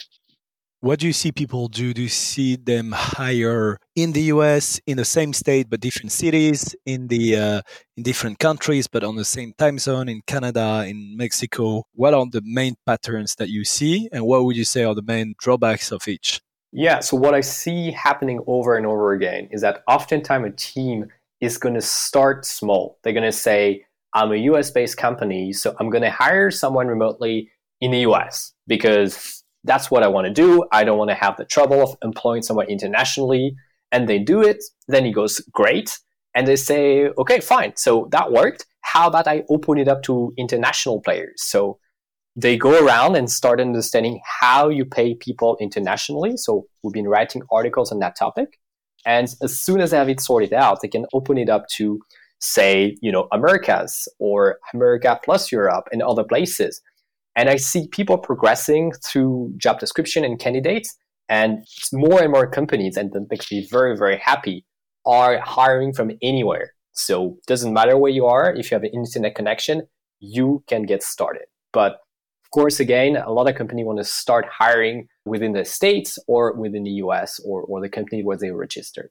What 0.84 0.98
do 0.98 1.06
you 1.06 1.14
see 1.14 1.32
people 1.32 1.68
do? 1.68 1.94
Do 1.94 2.02
you 2.02 2.10
see 2.10 2.56
them 2.56 2.92
hire 2.92 3.78
in 3.96 4.12
the 4.12 4.24
US, 4.34 4.78
in 4.86 4.98
the 4.98 5.04
same 5.06 5.32
state 5.32 5.70
but 5.70 5.80
different 5.80 6.12
cities, 6.12 6.76
in 6.84 7.08
the 7.08 7.36
uh, 7.36 7.62
in 7.96 8.02
different 8.02 8.38
countries 8.38 8.86
but 8.86 9.02
on 9.02 9.16
the 9.16 9.24
same 9.24 9.54
time 9.56 9.78
zone, 9.78 10.10
in 10.10 10.20
Canada, 10.26 10.84
in 10.86 11.16
Mexico? 11.16 11.84
What 11.94 12.12
are 12.12 12.26
the 12.30 12.42
main 12.44 12.74
patterns 12.84 13.34
that 13.36 13.48
you 13.48 13.64
see, 13.64 14.10
and 14.12 14.26
what 14.26 14.44
would 14.44 14.56
you 14.56 14.66
say 14.66 14.84
are 14.84 14.94
the 14.94 15.00
main 15.00 15.34
drawbacks 15.38 15.90
of 15.90 16.06
each? 16.06 16.42
Yeah, 16.70 17.00
so 17.00 17.16
what 17.16 17.32
I 17.32 17.40
see 17.40 17.90
happening 17.90 18.40
over 18.46 18.76
and 18.76 18.84
over 18.84 19.12
again 19.12 19.48
is 19.52 19.62
that 19.62 19.84
oftentimes 19.88 20.48
a 20.48 20.50
team 20.50 21.06
is 21.44 21.58
going 21.58 21.74
to 21.74 21.80
start 21.80 22.46
small. 22.46 22.98
They're 23.02 23.12
going 23.12 23.24
to 23.24 23.32
say, 23.32 23.84
I'm 24.14 24.32
a 24.32 24.36
US 24.36 24.70
based 24.70 24.96
company, 24.96 25.52
so 25.52 25.74
I'm 25.78 25.90
going 25.90 26.02
to 26.02 26.10
hire 26.10 26.50
someone 26.50 26.86
remotely 26.86 27.50
in 27.80 27.90
the 27.90 28.00
US 28.00 28.52
because 28.66 29.44
that's 29.64 29.90
what 29.90 30.02
I 30.02 30.08
want 30.08 30.26
to 30.26 30.32
do. 30.32 30.64
I 30.72 30.84
don't 30.84 30.98
want 30.98 31.10
to 31.10 31.14
have 31.14 31.36
the 31.36 31.44
trouble 31.44 31.82
of 31.82 31.96
employing 32.02 32.42
someone 32.42 32.68
internationally. 32.68 33.54
And 33.92 34.08
they 34.08 34.18
do 34.18 34.42
it. 34.42 34.62
Then 34.88 35.06
it 35.06 35.12
goes 35.12 35.40
great. 35.52 35.98
And 36.34 36.46
they 36.46 36.56
say, 36.56 37.08
okay, 37.18 37.40
fine. 37.40 37.76
So 37.76 38.08
that 38.10 38.32
worked. 38.32 38.66
How 38.80 39.08
about 39.08 39.28
I 39.28 39.44
open 39.48 39.78
it 39.78 39.88
up 39.88 40.02
to 40.04 40.32
international 40.36 41.00
players? 41.00 41.42
So 41.42 41.78
they 42.36 42.56
go 42.56 42.84
around 42.84 43.16
and 43.16 43.30
start 43.30 43.60
understanding 43.60 44.20
how 44.40 44.68
you 44.68 44.84
pay 44.84 45.14
people 45.14 45.56
internationally. 45.60 46.36
So 46.36 46.66
we've 46.82 46.92
been 46.92 47.08
writing 47.08 47.42
articles 47.52 47.92
on 47.92 48.00
that 48.00 48.16
topic. 48.16 48.58
And 49.06 49.28
as 49.42 49.60
soon 49.60 49.80
as 49.80 49.90
they 49.90 49.96
have 49.96 50.08
it 50.08 50.20
sorted 50.20 50.52
out, 50.52 50.80
they 50.80 50.88
can 50.88 51.06
open 51.12 51.38
it 51.38 51.48
up 51.48 51.68
to, 51.76 52.00
say, 52.40 52.96
you 53.00 53.12
know, 53.12 53.28
Americas 53.32 54.08
or 54.18 54.58
America 54.72 55.18
plus 55.24 55.50
Europe 55.52 55.88
and 55.92 56.02
other 56.02 56.24
places. 56.24 56.80
And 57.36 57.48
I 57.48 57.56
see 57.56 57.88
people 57.88 58.18
progressing 58.18 58.92
through 59.04 59.54
job 59.56 59.80
description 59.80 60.24
and 60.24 60.38
candidates, 60.38 60.96
and 61.28 61.66
more 61.92 62.22
and 62.22 62.30
more 62.30 62.46
companies, 62.46 62.96
and 62.96 63.12
that 63.12 63.26
makes 63.30 63.50
me 63.50 63.66
very, 63.70 63.96
very 63.96 64.18
happy, 64.18 64.64
are 65.06 65.38
hiring 65.38 65.92
from 65.92 66.12
anywhere. 66.22 66.74
So 66.92 67.36
it 67.38 67.46
doesn't 67.46 67.72
matter 67.72 67.96
where 67.96 68.12
you 68.12 68.26
are, 68.26 68.54
if 68.54 68.70
you 68.70 68.74
have 68.74 68.84
an 68.84 68.90
internet 68.90 69.34
connection, 69.34 69.82
you 70.20 70.62
can 70.68 70.84
get 70.84 71.02
started. 71.02 71.46
But 71.72 71.92
of 72.44 72.50
course, 72.52 72.78
again, 72.78 73.16
a 73.16 73.32
lot 73.32 73.48
of 73.48 73.56
companies 73.56 73.86
want 73.86 73.98
to 73.98 74.04
start 74.04 74.46
hiring 74.46 75.08
within 75.24 75.52
the 75.52 75.64
States 75.64 76.18
or 76.26 76.52
within 76.52 76.84
the 76.84 76.90
US 77.04 77.40
or, 77.44 77.62
or 77.62 77.80
the 77.80 77.88
company 77.88 78.22
where 78.22 78.36
they 78.36 78.50
registered. 78.50 79.10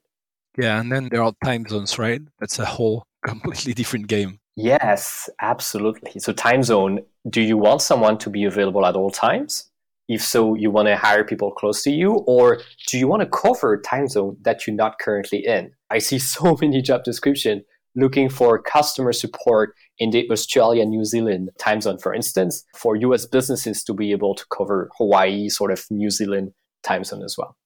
Yeah, 0.56 0.80
and 0.80 0.90
then 0.90 1.08
there 1.10 1.22
are 1.22 1.32
time 1.44 1.66
zones, 1.68 1.98
right? 1.98 2.22
That's 2.38 2.58
a 2.58 2.64
whole 2.64 3.06
completely 3.26 3.74
different 3.74 4.06
game. 4.06 4.38
Yes, 4.56 5.28
absolutely. 5.40 6.20
So, 6.20 6.32
time 6.32 6.62
zone 6.62 7.00
do 7.28 7.40
you 7.40 7.56
want 7.56 7.82
someone 7.82 8.18
to 8.18 8.30
be 8.30 8.44
available 8.44 8.86
at 8.86 8.94
all 8.94 9.10
times? 9.10 9.70
If 10.08 10.22
so, 10.22 10.54
you 10.54 10.70
want 10.70 10.86
to 10.88 10.96
hire 10.96 11.24
people 11.24 11.50
close 11.50 11.82
to 11.84 11.90
you, 11.90 12.12
or 12.26 12.60
do 12.86 12.98
you 12.98 13.08
want 13.08 13.22
to 13.22 13.28
cover 13.28 13.80
time 13.80 14.06
zone 14.06 14.36
that 14.42 14.66
you're 14.66 14.76
not 14.76 14.98
currently 15.00 15.44
in? 15.44 15.72
I 15.90 15.98
see 15.98 16.18
so 16.34 16.56
many 16.60 16.82
job 16.82 17.02
descriptions 17.02 17.64
looking 17.94 18.28
for 18.28 18.60
customer 18.60 19.12
support 19.12 19.74
in 19.98 20.10
the 20.10 20.28
Australia, 20.30 20.84
New 20.84 21.04
Zealand 21.04 21.50
time 21.58 21.80
zone, 21.80 21.98
for 21.98 22.12
instance, 22.14 22.64
for 22.76 22.96
US 22.96 23.26
businesses 23.26 23.84
to 23.84 23.94
be 23.94 24.12
able 24.12 24.34
to 24.34 24.44
cover 24.56 24.90
Hawaii, 24.98 25.48
sort 25.48 25.70
of 25.70 25.84
New 25.90 26.10
Zealand 26.10 26.52
time 26.82 27.04
zone 27.04 27.22
as 27.22 27.36
well. 27.38 27.56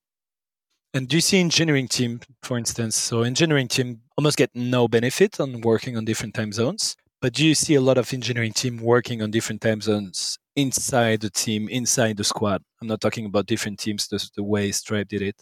And 0.94 1.06
do 1.06 1.16
you 1.16 1.20
see 1.20 1.38
engineering 1.38 1.88
team, 1.88 2.20
for 2.42 2.56
instance? 2.56 2.96
So 2.96 3.22
engineering 3.22 3.68
team 3.68 4.00
almost 4.16 4.38
get 4.38 4.50
no 4.54 4.88
benefit 4.88 5.38
on 5.38 5.60
working 5.60 5.96
on 5.96 6.04
different 6.04 6.34
time 6.34 6.52
zones. 6.52 6.96
But 7.20 7.34
do 7.34 7.44
you 7.44 7.54
see 7.54 7.74
a 7.74 7.80
lot 7.80 7.98
of 7.98 8.12
engineering 8.14 8.52
team 8.52 8.78
working 8.78 9.22
on 9.22 9.30
different 9.30 9.60
time 9.60 9.80
zones 9.80 10.38
inside 10.54 11.20
the 11.20 11.30
team, 11.30 11.68
inside 11.68 12.16
the 12.16 12.24
squad? 12.24 12.62
I'm 12.80 12.88
not 12.88 13.00
talking 13.00 13.26
about 13.26 13.46
different 13.46 13.80
teams 13.80 14.06
the, 14.06 14.24
the 14.36 14.44
way 14.44 14.70
Stripe 14.70 15.08
did 15.08 15.22
it. 15.22 15.36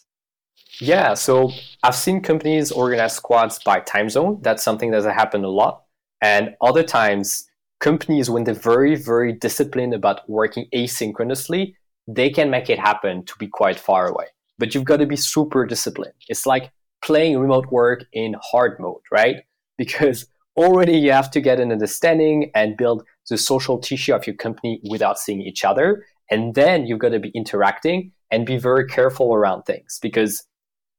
Yeah, 0.80 1.14
so 1.14 1.52
I've 1.82 1.94
seen 1.94 2.20
companies 2.20 2.70
organize 2.70 3.14
squads 3.14 3.58
by 3.64 3.80
time 3.80 4.10
zone. 4.10 4.40
That's 4.42 4.62
something 4.62 4.90
that 4.90 5.04
has 5.04 5.14
happened 5.14 5.44
a 5.44 5.50
lot. 5.50 5.84
And 6.20 6.54
other 6.60 6.82
times, 6.82 7.48
companies, 7.80 8.28
when 8.28 8.44
they're 8.44 8.54
very, 8.54 8.94
very 8.94 9.32
disciplined 9.32 9.94
about 9.94 10.28
working 10.28 10.66
asynchronously, 10.74 11.74
they 12.06 12.30
can 12.30 12.50
make 12.50 12.70
it 12.70 12.78
happen 12.78 13.24
to 13.24 13.34
be 13.38 13.48
quite 13.48 13.78
far 13.78 14.08
away. 14.08 14.26
But 14.58 14.74
you've 14.74 14.84
got 14.84 14.98
to 14.98 15.06
be 15.06 15.16
super 15.16 15.66
disciplined. 15.66 16.14
It's 16.28 16.46
like 16.46 16.70
playing 17.02 17.38
remote 17.38 17.66
work 17.70 18.04
in 18.12 18.34
hard 18.42 18.78
mode, 18.80 19.02
right? 19.10 19.36
Because 19.78 20.26
already 20.56 20.98
you 20.98 21.12
have 21.12 21.30
to 21.32 21.40
get 21.40 21.60
an 21.60 21.72
understanding 21.72 22.50
and 22.54 22.76
build 22.76 23.04
the 23.28 23.36
social 23.36 23.78
tissue 23.78 24.14
of 24.14 24.26
your 24.26 24.36
company 24.36 24.80
without 24.88 25.18
seeing 25.18 25.42
each 25.42 25.64
other. 25.64 26.04
And 26.30 26.54
then 26.54 26.86
you've 26.86 26.98
got 26.98 27.10
to 27.10 27.20
be 27.20 27.30
interacting 27.34 28.12
and 28.30 28.46
be 28.46 28.56
very 28.56 28.86
careful 28.86 29.34
around 29.34 29.62
things 29.62 29.98
because 30.00 30.44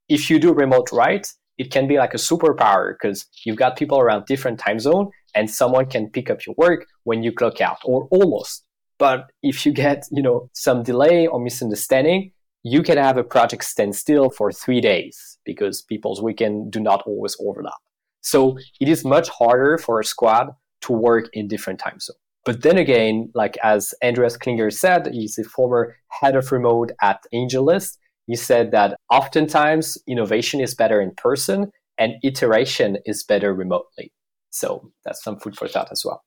if 0.08 0.30
you 0.30 0.38
do 0.38 0.52
remote 0.52 0.90
right, 0.92 1.26
it 1.58 1.70
can 1.70 1.88
be 1.88 1.98
like 1.98 2.14
a 2.14 2.18
superpower 2.18 2.94
because 2.94 3.26
you've 3.44 3.56
got 3.56 3.76
people 3.76 3.98
around 3.98 4.26
different 4.26 4.58
time 4.58 4.78
zone 4.78 5.10
and 5.34 5.50
someone 5.50 5.86
can 5.86 6.08
pick 6.08 6.30
up 6.30 6.46
your 6.46 6.54
work 6.56 6.86
when 7.04 7.22
you 7.22 7.32
clock 7.32 7.60
out 7.60 7.78
or 7.84 8.08
almost. 8.10 8.64
But 8.98 9.30
if 9.42 9.66
you 9.66 9.72
get, 9.72 10.06
you 10.10 10.22
know, 10.22 10.50
some 10.52 10.82
delay 10.82 11.26
or 11.26 11.40
misunderstanding, 11.40 12.32
you 12.62 12.82
can 12.82 12.98
have 12.98 13.16
a 13.16 13.24
project 13.24 13.64
stand 13.64 13.94
still 13.94 14.30
for 14.30 14.52
three 14.52 14.80
days 14.80 15.38
because 15.44 15.82
people's 15.82 16.22
weekend 16.22 16.72
do 16.72 16.80
not 16.80 17.02
always 17.06 17.36
overlap. 17.40 17.74
So 18.20 18.58
it 18.80 18.88
is 18.88 19.04
much 19.04 19.28
harder 19.28 19.78
for 19.78 20.00
a 20.00 20.04
squad 20.04 20.48
to 20.82 20.92
work 20.92 21.28
in 21.32 21.48
different 21.48 21.78
time 21.78 22.00
zones. 22.00 22.18
But 22.44 22.62
then 22.62 22.78
again, 22.78 23.30
like 23.34 23.56
as 23.62 23.94
Andreas 24.02 24.36
Klinger 24.36 24.70
said, 24.70 25.08
he's 25.12 25.38
a 25.38 25.44
former 25.44 25.96
head 26.08 26.34
of 26.34 26.50
remote 26.50 26.92
at 27.02 27.24
AngelList. 27.34 27.98
He 28.28 28.36
said 28.36 28.70
that 28.72 28.96
oftentimes 29.10 29.98
innovation 30.06 30.60
is 30.60 30.74
better 30.74 31.00
in 31.00 31.12
person 31.16 31.72
and 31.96 32.12
iteration 32.22 32.98
is 33.06 33.24
better 33.24 33.54
remotely. 33.54 34.12
So 34.50 34.92
that's 35.04 35.24
some 35.24 35.40
food 35.40 35.56
for 35.56 35.66
thought 35.66 35.88
as 35.90 36.04
well. 36.04 36.22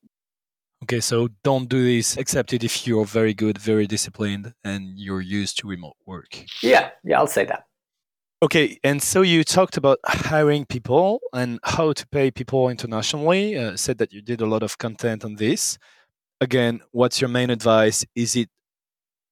Okay, 0.83 0.99
so 0.99 1.29
don't 1.43 1.69
do 1.69 1.83
this 1.83 2.17
except 2.17 2.53
if 2.53 2.87
you're 2.87 3.05
very 3.05 3.35
good, 3.35 3.59
very 3.59 3.85
disciplined, 3.85 4.53
and 4.63 4.97
you're 4.97 5.21
used 5.21 5.59
to 5.59 5.67
remote 5.67 5.95
work. 6.07 6.43
Yeah, 6.63 6.89
yeah, 7.03 7.19
I'll 7.19 7.27
say 7.27 7.45
that. 7.45 7.65
Okay, 8.41 8.79
and 8.83 9.03
so 9.03 9.21
you 9.21 9.43
talked 9.43 9.77
about 9.77 9.99
hiring 10.03 10.65
people 10.65 11.21
and 11.33 11.59
how 11.63 11.93
to 11.93 12.07
pay 12.07 12.31
people 12.31 12.69
internationally. 12.69 13.55
Uh, 13.55 13.77
said 13.77 13.99
that 13.99 14.11
you 14.11 14.23
did 14.23 14.41
a 14.41 14.47
lot 14.47 14.63
of 14.63 14.79
content 14.79 15.23
on 15.23 15.35
this. 15.35 15.77
Again, 16.41 16.81
what's 16.89 17.21
your 17.21 17.29
main 17.29 17.51
advice? 17.51 18.03
Is 18.15 18.35
it 18.35 18.49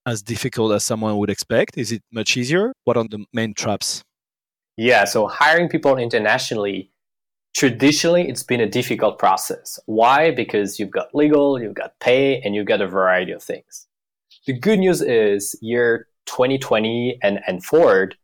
as 0.05 0.21
difficult 0.21 0.71
as 0.73 0.83
someone 0.83 1.17
would 1.17 1.29
expect? 1.29 1.77
Is 1.77 1.91
it 1.91 2.01
much 2.12 2.38
easier? 2.38 2.73
What 2.83 2.97
are 2.97 3.03
the 3.03 3.25
main 3.33 3.53
traps? 3.53 4.03
Yeah, 4.77 5.03
so 5.05 5.27
hiring 5.27 5.67
people 5.67 5.97
internationally, 5.97 6.91
traditionally, 7.55 8.29
it's 8.29 8.43
been 8.43 8.62
a 8.62 8.69
difficult 8.69 9.19
process. 9.19 9.79
Why? 9.85 10.31
Because 10.31 10.79
you've 10.79 10.91
got 10.91 11.13
legal, 11.13 11.62
you've 11.62 11.73
got 11.73 11.99
pay, 11.99 12.39
and 12.41 12.55
you've 12.55 12.67
got 12.67 12.81
a 12.81 12.88
variety 12.88 13.33
of 13.33 13.43
things. 13.43 13.88
The 14.45 14.53
good 14.53 14.79
news 14.79 15.01
is 15.01 15.55
year 15.62 16.07
2020 16.27 17.19
and, 17.21 17.39
and 17.45 17.63
forward, 17.63 18.15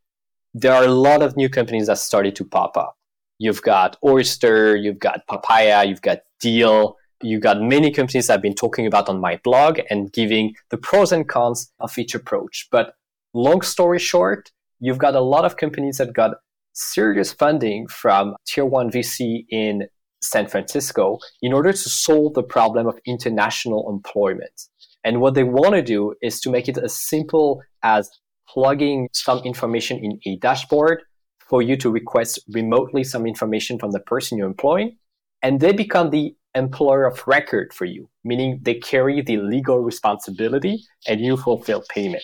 there 0.54 0.74
are 0.74 0.86
a 0.86 0.90
lot 0.90 1.22
of 1.22 1.36
new 1.36 1.50
companies 1.50 1.88
that 1.88 1.98
started 1.98 2.36
to 2.38 2.46
pop 2.46 2.78
up. 2.78 2.98
You've 3.38 3.62
got 3.62 3.98
Oyster, 4.04 4.78
you've 4.78 5.00
got 5.00 5.28
Papaya, 5.28 5.84
you've 5.84 6.02
got 6.02 6.20
Deel, 6.40 6.96
you've 7.26 7.42
got 7.42 7.62
many 7.62 7.92
companies 7.92 8.30
I've 8.30 8.42
been 8.42 8.56
talking 8.56 8.86
about 8.86 9.10
on 9.10 9.20
my 9.20 9.40
blog 9.44 9.80
and 9.90 10.12
giving 10.14 10.54
the 10.70 10.78
pros 10.78 11.12
and 11.12 11.28
cons 11.28 11.72
of 11.80 11.98
each 11.98 12.14
approach. 12.14 12.68
But 12.72 12.94
long 13.34 13.62
story 13.62 14.00
short, 14.00 14.52
you've 14.80 15.00
got 15.00 15.16
a 15.16 15.22
lot 15.22 15.46
of 15.46 15.58
companies 15.58 15.98
that 15.98 16.14
got 16.14 16.38
serious 16.74 17.34
funding 17.34 17.88
from 17.88 18.36
tier 18.46 18.66
one 18.66 18.92
VC 18.92 19.46
in 19.50 19.88
San 20.22 20.48
Francisco 20.48 21.20
in 21.42 21.54
order 21.54 21.72
to 21.72 21.90
solve 21.90 22.34
the 22.34 22.44
problem 22.44 22.88
of 22.88 23.00
international 23.06 23.90
employment. 23.90 24.62
And 25.04 25.22
what 25.22 25.36
they 25.36 25.44
want 25.44 25.76
to 25.76 25.82
do 25.82 26.14
is 26.22 26.40
to 26.42 26.50
make 26.50 26.68
it 26.68 26.78
as 26.78 26.96
simple 26.96 27.62
as 27.84 28.10
plugging 28.48 29.10
some 29.14 29.40
information 29.40 29.98
in 30.04 30.20
a 30.26 30.38
dashboard 30.38 31.04
for 31.48 31.62
you 31.62 31.78
to 31.78 31.90
request 31.90 32.40
remotely 32.50 33.04
some 33.04 33.26
information 33.26 33.78
from 33.78 33.92
the 33.92 34.00
person 34.00 34.38
you're 34.38 34.48
employing. 34.48 34.98
And 35.44 35.60
they 35.60 35.74
become 35.74 36.10
the 36.10 36.36
employer 36.56 37.06
of 37.06 37.22
record 37.28 37.74
for 37.74 37.86
you, 37.86 38.10
meaning 38.24 38.60
they 38.64 38.76
carry 38.76 39.22
the 39.22 39.38
legal 39.38 39.80
responsibility 39.80 40.84
and 41.08 41.22
you 41.22 41.38
fulfill 41.38 41.84
payment. 41.90 42.24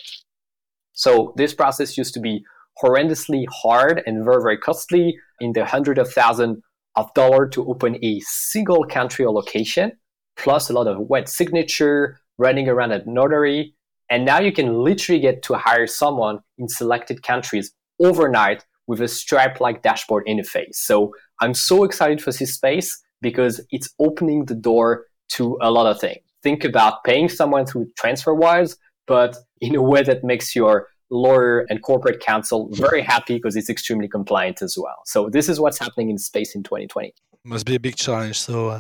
So 0.94 1.34
this 1.38 1.54
process 1.54 1.98
used 1.98 2.14
to 2.16 2.20
be 2.20 2.44
horrendously 2.82 3.46
hard 3.52 4.02
and 4.06 4.24
very, 4.24 4.42
very 4.42 4.58
costly 4.58 5.18
in 5.40 5.54
the 5.54 5.66
hundred 5.66 5.98
of 5.98 6.12
thousand 6.12 6.62
of 6.96 7.14
dollar 7.14 7.48
to 7.50 7.68
open 7.70 8.04
a 8.04 8.20
single 8.22 8.86
country 8.86 9.26
or 9.26 9.34
location, 9.34 9.94
plus 10.38 10.70
a 10.70 10.74
lot 10.74 10.88
of 10.88 11.00
wet 11.00 11.30
signature, 11.30 12.20
running 12.38 12.68
around 12.68 12.92
a 12.92 13.04
notary. 13.06 13.76
And 14.10 14.26
now 14.26 14.40
you 14.40 14.52
can 14.52 14.84
literally 14.84 15.22
get 15.22 15.42
to 15.44 15.54
hire 15.54 15.88
someone 15.88 16.40
in 16.58 16.68
selected 16.68 17.24
countries 17.24 17.72
overnight 18.00 18.66
with 18.88 19.00
a 19.02 19.08
Stripe 19.08 19.62
like 19.62 19.84
dashboard 19.84 20.26
interface. 20.28 20.76
So 20.76 21.14
I'm 21.40 21.54
so 21.54 21.84
excited 21.84 22.22
for 22.22 22.32
this 22.32 22.56
space 22.56 23.02
because 23.22 23.62
it's 23.72 23.90
opening 24.00 24.46
the 24.46 24.56
door 24.56 25.06
to 25.34 25.58
a 25.62 25.72
lot 25.72 25.86
of 25.88 26.00
things. 26.00 26.20
Think 26.44 26.64
about 26.64 27.04
paying 27.04 27.30
someone 27.30 27.66
through 27.66 27.88
TransferWise, 28.00 28.76
but 29.08 29.38
in 29.62 29.76
a 29.76 29.82
way 29.82 30.04
that 30.04 30.24
makes 30.24 30.56
your 30.56 30.88
lawyer 31.12 31.66
and 31.70 31.82
corporate 31.84 32.20
counsel 32.22 32.70
very 32.72 33.02
happy 33.02 33.36
because 33.36 33.56
it's 33.56 33.70
extremely 33.70 34.08
compliant 34.08 34.62
as 34.62 34.78
well. 34.78 35.02
So 35.06 35.30
this 35.30 35.50
is 35.50 35.60
what's 35.60 35.78
happening 35.78 36.10
in 36.10 36.18
space 36.18 36.56
in 36.56 36.64
2020. 36.64 37.14
Must 37.44 37.66
be 37.66 37.76
a 37.76 37.80
big 37.80 37.96
challenge. 37.96 38.40
So 38.40 38.70
uh, 38.70 38.80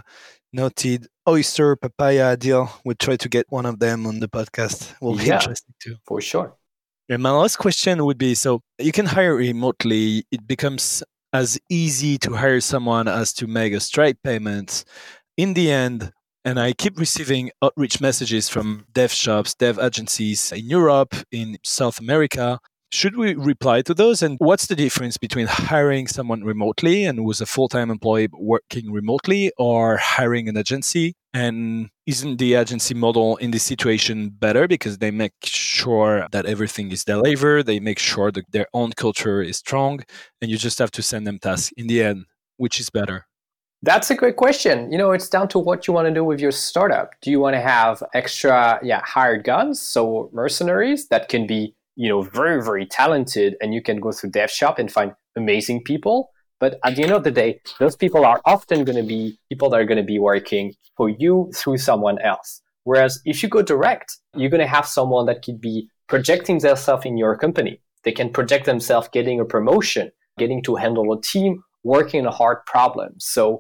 noted 0.53 1.07
oyster 1.27 1.75
papaya 1.75 2.37
Deel. 2.37 2.71
We'll 2.85 2.95
try 2.95 3.15
to 3.17 3.29
get 3.29 3.45
one 3.49 3.65
of 3.65 3.79
them 3.79 4.05
on 4.07 4.19
the 4.19 4.27
podcast. 4.27 4.93
Will 5.01 5.17
be 5.17 5.25
Yeah. 5.25 5.35
interesting 5.35 5.73
too. 5.79 5.95
For 6.05 6.21
sure. 6.21 6.55
And 7.09 7.21
my 7.21 7.31
last 7.31 7.57
question 7.57 8.05
would 8.05 8.17
be 8.17 8.35
so 8.35 8.61
you 8.79 8.91
can 8.93 9.05
hire 9.05 9.35
remotely. 9.35 10.23
It 10.31 10.47
becomes 10.47 11.03
as 11.33 11.59
easy 11.69 12.17
to 12.19 12.33
hire 12.33 12.61
someone 12.61 13.07
as 13.07 13.33
to 13.33 13.47
make 13.47 13.73
a 13.73 13.79
Stripe 13.79 14.17
payment. 14.23 14.83
In 15.37 15.53
the 15.53 15.71
end, 15.71 16.11
and 16.43 16.59
I 16.59 16.73
keep 16.73 16.99
receiving 16.99 17.51
outreach 17.63 18.01
messages 18.01 18.49
from 18.49 18.85
dev 18.93 19.11
shops, 19.11 19.53
dev 19.53 19.79
agencies 19.79 20.51
in 20.51 20.65
Europe, 20.65 21.15
in 21.31 21.57
South 21.63 21.99
America. 21.99 22.59
Should 22.93 23.15
we 23.15 23.35
reply 23.35 23.81
to 23.83 23.93
those? 23.93 24.21
And 24.21 24.37
what's 24.39 24.67
the 24.67 24.75
difference 24.75 25.17
between 25.17 25.47
hiring 25.47 26.07
someone 26.07 26.43
remotely 26.43 27.05
and 27.05 27.19
who's 27.19 27.39
a 27.39 27.45
full 27.45 27.69
time 27.69 27.89
employee 27.89 28.27
working 28.33 28.91
remotely 28.91 29.51
or 29.57 29.95
hiring 29.95 30.49
an 30.49 30.57
agency? 30.57 31.15
And 31.33 31.89
isn't 32.05 32.37
the 32.37 32.55
agency 32.55 32.93
model 32.93 33.37
in 33.37 33.51
this 33.51 33.63
situation 33.63 34.29
better 34.29 34.67
because 34.67 34.97
they 34.97 35.09
make 35.09 35.31
sure 35.45 36.27
that 36.33 36.45
everything 36.45 36.91
is 36.91 37.05
delivered, 37.05 37.65
they 37.65 37.79
make 37.79 37.97
sure 37.97 38.29
that 38.29 38.51
their 38.51 38.67
own 38.73 38.91
culture 38.91 39.41
is 39.41 39.57
strong, 39.57 40.01
and 40.41 40.51
you 40.51 40.57
just 40.57 40.77
have 40.79 40.91
to 40.91 41.01
send 41.01 41.25
them 41.25 41.39
tasks 41.39 41.71
in 41.77 41.87
the 41.87 42.03
end, 42.03 42.25
which 42.57 42.81
is 42.81 42.89
better? 42.89 43.25
That's 43.83 44.11
a 44.11 44.15
great 44.15 44.35
question. 44.35 44.91
You 44.91 44.97
know, 44.97 45.11
it's 45.11 45.29
down 45.29 45.47
to 45.49 45.59
what 45.59 45.87
you 45.87 45.93
want 45.93 46.07
to 46.09 46.13
do 46.13 46.25
with 46.25 46.41
your 46.41 46.51
startup. 46.51 47.13
Do 47.21 47.31
you 47.31 47.39
want 47.39 47.55
to 47.55 47.61
have 47.61 48.03
extra, 48.13 48.79
yeah, 48.83 49.01
hired 49.05 49.45
guns, 49.45 49.79
so 49.79 50.29
mercenaries 50.33 51.07
that 51.07 51.29
can 51.29 51.47
be, 51.47 51.73
you 51.95 52.09
know, 52.09 52.21
very, 52.21 52.63
very 52.63 52.85
talented, 52.85 53.55
and 53.61 53.73
you 53.73 53.81
can 53.81 53.99
go 53.99 54.11
through 54.11 54.31
Dev 54.31 54.49
Shop 54.49 54.79
and 54.79 54.91
find 54.91 55.13
amazing 55.35 55.83
people. 55.83 56.29
But 56.59 56.79
at 56.85 56.95
the 56.95 57.03
end 57.03 57.11
of 57.11 57.23
the 57.23 57.31
day, 57.31 57.59
those 57.79 57.95
people 57.95 58.23
are 58.23 58.39
often 58.45 58.83
going 58.83 58.97
to 58.97 59.03
be 59.03 59.39
people 59.49 59.69
that 59.69 59.79
are 59.79 59.85
going 59.85 59.97
to 59.97 60.03
be 60.03 60.19
working 60.19 60.73
for 60.95 61.09
you 61.09 61.51
through 61.55 61.79
someone 61.79 62.19
else. 62.21 62.61
Whereas 62.83 63.21
if 63.25 63.41
you 63.41 63.49
go 63.49 63.61
direct, 63.61 64.17
you're 64.35 64.49
going 64.49 64.61
to 64.61 64.67
have 64.67 64.85
someone 64.85 65.25
that 65.25 65.43
could 65.43 65.59
be 65.59 65.89
projecting 66.07 66.59
themselves 66.59 67.05
in 67.05 67.17
your 67.17 67.35
company. 67.37 67.81
They 68.03 68.11
can 68.11 68.31
project 68.31 68.65
themselves 68.65 69.07
getting 69.11 69.39
a 69.39 69.45
promotion, 69.45 70.11
getting 70.37 70.61
to 70.63 70.75
handle 70.75 71.11
a 71.13 71.21
team, 71.21 71.63
working 71.83 72.21
on 72.21 72.27
a 72.27 72.31
hard 72.31 72.65
problem. 72.65 73.15
So 73.17 73.59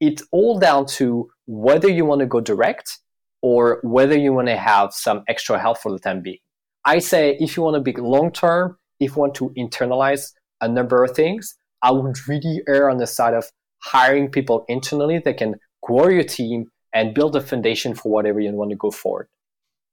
it's 0.00 0.22
all 0.32 0.58
down 0.58 0.86
to 0.86 1.30
whether 1.46 1.88
you 1.88 2.04
want 2.04 2.20
to 2.20 2.26
go 2.26 2.40
direct 2.40 2.98
or 3.42 3.80
whether 3.82 4.16
you 4.16 4.32
want 4.32 4.48
to 4.48 4.56
have 4.56 4.92
some 4.92 5.22
extra 5.28 5.58
help 5.58 5.78
for 5.78 5.92
the 5.92 5.98
time 5.98 6.22
being. 6.22 6.38
I 6.84 6.98
say 6.98 7.36
if 7.40 7.56
you 7.56 7.62
want 7.62 7.74
to 7.74 7.80
be 7.80 7.92
long 7.92 8.32
term, 8.32 8.76
if 8.98 9.16
you 9.16 9.20
want 9.20 9.34
to 9.36 9.50
internalize 9.56 10.32
a 10.60 10.68
number 10.68 11.04
of 11.04 11.12
things, 11.12 11.56
I 11.82 11.90
would 11.90 12.16
really 12.28 12.62
err 12.68 12.90
on 12.90 12.98
the 12.98 13.06
side 13.06 13.34
of 13.34 13.50
hiring 13.82 14.30
people 14.30 14.64
internally 14.68 15.18
that 15.18 15.38
can 15.38 15.56
grow 15.82 16.08
your 16.08 16.24
team 16.24 16.66
and 16.92 17.14
build 17.14 17.36
a 17.36 17.40
foundation 17.40 17.94
for 17.94 18.10
whatever 18.10 18.40
you 18.40 18.52
want 18.52 18.70
to 18.70 18.76
go 18.76 18.90
forward. 18.90 19.28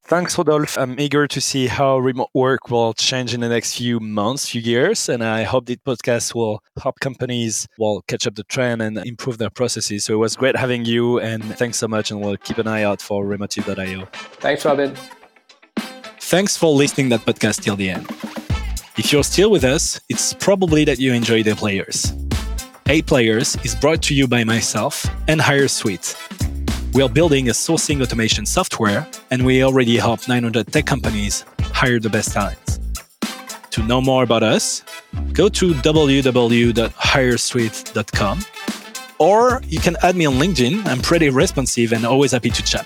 Thanks, 0.03 0.37
Rodolphe. 0.37 0.79
I'm 0.79 0.97
eager 1.01 1.27
to 1.27 1.41
see 1.41 1.67
how 1.67 1.97
remote 1.97 2.29
work 2.33 2.69
will 2.69 2.93
change 2.93 3.33
in 3.33 3.41
the 3.41 3.49
next 3.49 3.77
few 3.77 3.99
months, 3.99 4.47
few 4.47 4.61
years, 4.61 5.09
and 5.09 5.21
I 5.21 5.43
hope 5.43 5.65
this 5.65 5.77
podcast 5.85 6.33
will 6.33 6.63
help 6.81 7.01
companies 7.01 7.67
will 7.77 8.01
catch 8.07 8.25
up 8.25 8.35
the 8.35 8.43
trend 8.43 8.81
and 8.81 8.99
improve 8.99 9.37
their 9.37 9.49
processes. 9.49 10.05
So 10.05 10.13
it 10.13 10.17
was 10.17 10.37
great 10.37 10.55
having 10.55 10.85
you, 10.85 11.19
and 11.19 11.43
thanks 11.57 11.77
so 11.77 11.89
much. 11.89 12.09
And 12.09 12.21
we'll 12.21 12.37
keep 12.37 12.57
an 12.57 12.67
eye 12.67 12.83
out 12.83 13.01
for 13.01 13.25
Remotive.io. 13.25 14.05
Thanks, 14.39 14.63
Robin. 14.63 14.95
Thanks 16.27 16.57
for 16.57 16.75
listening 16.75 17.07
that 17.09 17.21
podcast 17.21 17.61
till 17.61 17.77
the 17.77 17.89
end. 17.89 18.05
If 18.97 19.13
you're 19.13 19.23
still 19.23 19.49
with 19.49 19.63
us, 19.63 20.01
it's 20.09 20.33
probably 20.33 20.83
that 20.83 20.99
you 20.99 21.13
enjoy 21.13 21.41
the 21.41 21.55
players. 21.55 22.11
A 22.89 23.01
Players 23.03 23.55
is 23.63 23.73
brought 23.73 24.01
to 24.03 24.13
you 24.13 24.27
by 24.27 24.43
myself 24.43 25.05
and 25.29 25.39
HireSweet. 25.39 26.17
We 26.93 27.01
are 27.01 27.07
building 27.07 27.47
a 27.47 27.53
sourcing 27.53 28.01
automation 28.01 28.45
software, 28.45 29.07
and 29.31 29.45
we 29.45 29.63
already 29.63 29.95
help 29.95 30.27
900 30.27 30.67
tech 30.67 30.85
companies 30.85 31.45
hire 31.61 31.97
the 31.97 32.09
best 32.09 32.33
talent. 32.33 32.79
To 33.69 33.81
know 33.83 34.01
more 34.01 34.23
about 34.23 34.43
us, 34.43 34.83
go 35.31 35.47
to 35.47 35.73
www.hiresweet.com 35.75 38.39
or 39.19 39.61
you 39.65 39.79
can 39.79 39.95
add 40.03 40.15
me 40.17 40.25
on 40.25 40.33
LinkedIn. 40.33 40.85
I'm 40.87 41.01
pretty 41.01 41.29
responsive 41.29 41.93
and 41.93 42.05
always 42.05 42.33
happy 42.33 42.49
to 42.49 42.61
chat. 42.61 42.85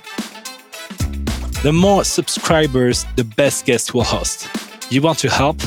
The 1.63 1.71
more 1.71 2.03
subscribers, 2.03 3.05
the 3.15 3.23
best 3.23 3.67
guest 3.67 3.93
will 3.93 4.03
host. 4.03 4.49
You 4.89 4.99
want 5.03 5.19
to 5.19 5.29
help? 5.29 5.61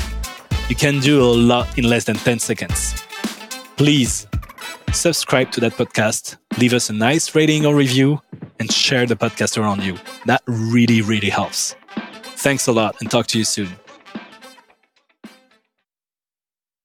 You 0.68 0.74
can 0.74 0.98
do 0.98 1.22
a 1.22 1.30
lot 1.30 1.78
in 1.78 1.84
less 1.84 2.02
than 2.02 2.16
10 2.16 2.40
seconds. 2.40 3.00
Please 3.76 4.26
subscribe 4.92 5.52
to 5.52 5.60
that 5.60 5.74
podcast, 5.74 6.36
leave 6.58 6.72
us 6.72 6.90
a 6.90 6.92
nice 6.92 7.32
rating 7.36 7.64
or 7.64 7.76
review, 7.76 8.20
and 8.58 8.72
share 8.72 9.06
the 9.06 9.14
podcast 9.14 9.56
around 9.56 9.84
you. 9.84 9.96
That 10.26 10.42
really, 10.48 11.00
really 11.00 11.30
helps. 11.30 11.76
Thanks 12.38 12.66
a 12.66 12.72
lot 12.72 12.96
and 13.00 13.08
talk 13.08 13.28
to 13.28 13.38
you 13.38 13.44
soon. 13.44 13.68